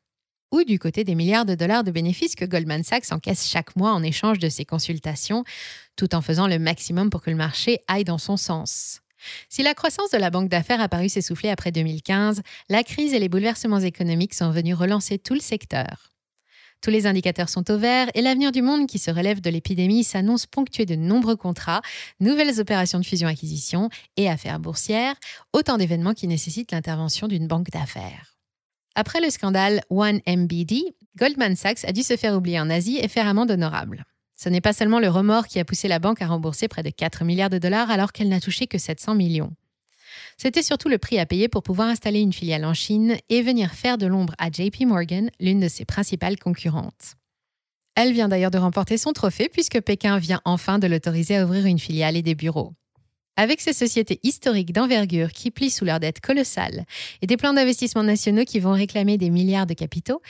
ou 0.54 0.64
du 0.64 0.78
côté 0.78 1.04
des 1.04 1.16
milliards 1.16 1.46
de 1.46 1.56
dollars 1.56 1.84
de 1.84 1.90
bénéfices 1.90 2.36
que 2.36 2.46
Goldman 2.46 2.84
Sachs 2.84 3.12
encaisse 3.12 3.50
chaque 3.50 3.76
mois 3.76 3.92
en 3.92 4.04
échange 4.04 4.38
de 4.38 4.50
ses 4.50 4.66
consultations, 4.66 5.44
tout 5.96 6.14
en 6.14 6.22
faisant 6.22 6.48
le 6.48 6.60
maximum 6.60 7.10
pour 7.10 7.24
que 7.24 7.32
le 7.32 7.36
marché 7.36 7.80
aille 7.88 8.04
dans 8.04 8.20
son 8.20 8.38
sens. 8.38 9.02
Si 9.50 9.64
la 9.64 9.74
croissance 9.74 10.12
de 10.12 10.18
la 10.18 10.30
banque 10.30 10.50
d'affaires 10.50 10.82
a 10.82 10.90
paru 10.90 11.10
s'essouffler 11.10 11.50
après 11.50 11.72
2015, 11.72 12.44
la 12.70 12.84
crise 12.84 13.16
et 13.16 13.20
les 13.20 13.30
bouleversements 13.30 13.80
économiques 13.80 14.36
sont 14.36 14.52
venus 14.52 14.76
relancer 14.76 15.18
tout 15.18 15.34
le 15.34 15.40
secteur. 15.40 16.13
Tous 16.84 16.90
les 16.90 17.08
indicateurs 17.08 17.48
sont 17.48 17.72
au 17.72 17.78
vert 17.78 18.10
et 18.14 18.22
l'avenir 18.22 18.52
du 18.52 18.62
monde 18.62 18.88
qui 18.88 19.00
se 19.00 19.10
relève 19.10 19.40
de 19.40 19.50
l'épidémie 19.50 20.04
s'annonce 20.04 20.46
ponctué 20.46 20.86
de 20.86 20.96
nombreux 20.96 21.38
contrats, 21.38 21.82
nouvelles 22.20 22.60
opérations 22.60 23.00
de 23.00 23.06
fusion-acquisition 23.06 23.90
et 24.18 24.30
affaires 24.30 24.60
boursières, 24.60 25.16
autant 25.54 25.78
d'événements 25.78 26.14
qui 26.14 26.28
nécessitent 26.28 26.74
l'intervention 26.74 27.30
d'une 27.30 27.48
banque 27.48 27.70
d'affaires. 27.70 28.36
Après 28.96 29.22
le 29.22 29.30
scandale 29.30 29.82
1MBD, 29.92 30.82
Goldman 31.18 31.56
Sachs 31.56 31.86
a 31.86 31.94
dû 31.94 32.04
se 32.04 32.18
faire 32.18 32.36
oublier 32.36 32.60
en 32.60 32.70
Asie 32.70 33.00
et 33.02 33.08
faire 33.08 33.30
amende 33.30 33.52
honorable. 33.52 34.04
Ce 34.36 34.50
n'est 34.50 34.60
pas 34.60 34.74
seulement 34.74 35.00
le 35.00 35.08
remords 35.08 35.48
qui 35.48 35.60
a 35.60 35.66
poussé 35.66 35.88
la 35.88 36.00
banque 36.00 36.22
à 36.22 36.28
rembourser 36.28 36.68
près 36.68 36.84
de 36.84 36.90
4 36.90 37.24
milliards 37.24 37.50
de 37.50 37.60
dollars 37.60 37.92
alors 37.92 38.12
qu'elle 38.12 38.28
n'a 38.28 38.42
touché 38.42 38.68
que 38.68 38.78
700 38.78 39.16
millions. 39.16 39.54
C'était 40.38 40.64
surtout 40.64 40.90
le 40.90 40.98
prix 40.98 41.20
à 41.20 41.26
payer 41.26 41.48
pour 41.48 41.64
pouvoir 41.64 41.88
installer 41.88 42.20
une 42.20 42.34
filiale 42.34 42.66
en 42.66 42.74
Chine 42.74 43.18
et 43.30 43.42
venir 43.42 43.74
faire 43.74 43.98
de 43.98 44.08
l'ombre 44.08 44.34
à 44.38 44.50
JP 44.50 44.82
Morgan, 44.86 45.30
l'une 45.40 45.60
de 45.60 45.68
ses 45.68 45.86
principales 45.86 46.38
concurrentes. 46.38 47.16
Elle 47.96 48.14
vient 48.14 48.28
d'ailleurs 48.28 48.52
de 48.52 48.58
remporter 48.58 48.98
son 48.98 49.14
trophée 49.14 49.50
puisque 49.50 49.80
Pékin 49.82 50.18
vient 50.18 50.42
enfin 50.46 50.80
de 50.80 50.88
l'autoriser 50.88 51.38
à 51.38 51.46
ouvrir 51.46 51.66
une 51.66 51.80
filiale 51.80 52.18
et 52.18 52.24
des 52.24 52.36
bureaux. 52.36 52.74
Avec 53.36 53.62
ces 53.62 53.74
sociétés 53.74 54.20
historiques 54.24 54.74
d'envergure 54.74 55.32
qui 55.32 55.50
plient 55.50 55.72
sous 55.72 55.86
leur 55.86 56.00
dette 56.00 56.22
colossale 56.22 56.86
et 57.22 57.28
des 57.28 57.38
plans 57.38 57.54
d'investissement 57.54 58.04
nationaux 58.04 58.46
qui 58.46 58.60
vont 58.60 58.74
réclamer 58.74 59.18
des 59.18 59.30
milliards 59.30 59.66
de 59.66 59.74
capitaux, 59.74 60.22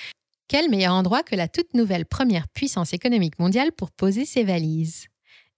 quel 0.48 0.70
meilleur 0.70 0.94
endroit 0.94 1.24
que 1.24 1.36
la 1.36 1.48
toute 1.48 1.74
nouvelle 1.74 2.06
première 2.06 2.48
puissance 2.48 2.94
économique 2.94 3.40
mondiale 3.40 3.72
pour 3.72 3.92
poser 3.92 4.26
ses 4.26 4.44
valises? 4.44 5.08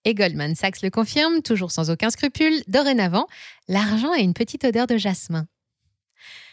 Et 0.06 0.14
Goldman 0.14 0.56
Sachs 0.56 0.82
le 0.84 0.90
confirme, 0.90 1.42
toujours 1.42 1.72
sans 1.72 1.90
aucun 1.90 2.12
scrupule, 2.12 2.62
dorénavant, 2.68 3.28
l'argent 3.68 4.12
a 4.12 4.20
une 4.20 4.34
petite 4.34 4.64
odeur 4.64 4.88
de 4.88 4.98
jasmin. 4.98 5.48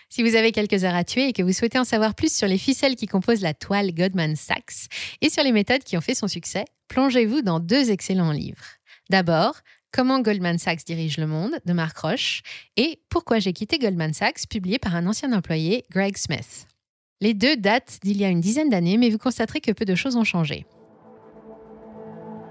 Si 0.09 0.23
vous 0.23 0.35
avez 0.35 0.53
quelques 0.53 0.85
heures 0.85 0.95
à 0.95 1.05
tuer 1.05 1.29
et 1.29 1.33
que 1.33 1.43
vous 1.43 1.53
souhaitez 1.53 1.79
en 1.79 1.85
savoir 1.85 2.15
plus 2.15 2.35
sur 2.35 2.49
les 2.49 2.59
ficelles 2.59 2.97
qui 2.97 3.07
composent 3.07 3.41
la 3.41 3.55
toile 3.55 3.95
Goldman 3.95 4.37
Sachs 4.37 4.89
et 5.21 5.31
sur 5.31 5.43
les 5.43 5.53
méthodes 5.53 5.85
qui 5.85 5.97
ont 5.97 6.03
fait 6.03 6.15
son 6.15 6.29
succès, 6.29 6.65
plongez-vous 6.89 7.43
dans 7.43 7.61
deux 7.61 7.91
excellents 7.91 8.33
livres. 8.33 8.65
D'abord, 9.09 9.61
Comment 9.95 10.21
Goldman 10.21 10.57
Sachs 10.57 10.87
dirige 10.87 11.19
le 11.19 11.27
monde 11.27 11.53
de 11.67 11.73
Mark 11.75 11.99
Roche 11.99 12.41
et 12.79 12.99
Pourquoi 13.11 13.41
j'ai 13.41 13.53
quitté 13.53 13.79
Goldman 13.79 14.15
Sachs, 14.15 14.49
publié 14.49 14.79
par 14.79 14.97
un 14.97 15.07
ancien 15.07 15.31
employé, 15.35 15.85
Greg 15.91 16.17
Smith. 16.17 16.65
Les 17.21 17.35
deux 17.35 17.57
datent 17.59 17.99
d'il 18.03 18.17
y 18.17 18.25
a 18.25 18.31
une 18.31 18.41
dizaine 18.41 18.71
d'années, 18.71 18.97
mais 18.97 19.11
vous 19.11 19.19
constaterez 19.19 19.61
que 19.61 19.71
peu 19.71 19.85
de 19.85 19.95
choses 19.95 20.17
ont 20.17 20.25
changé. 20.25 20.65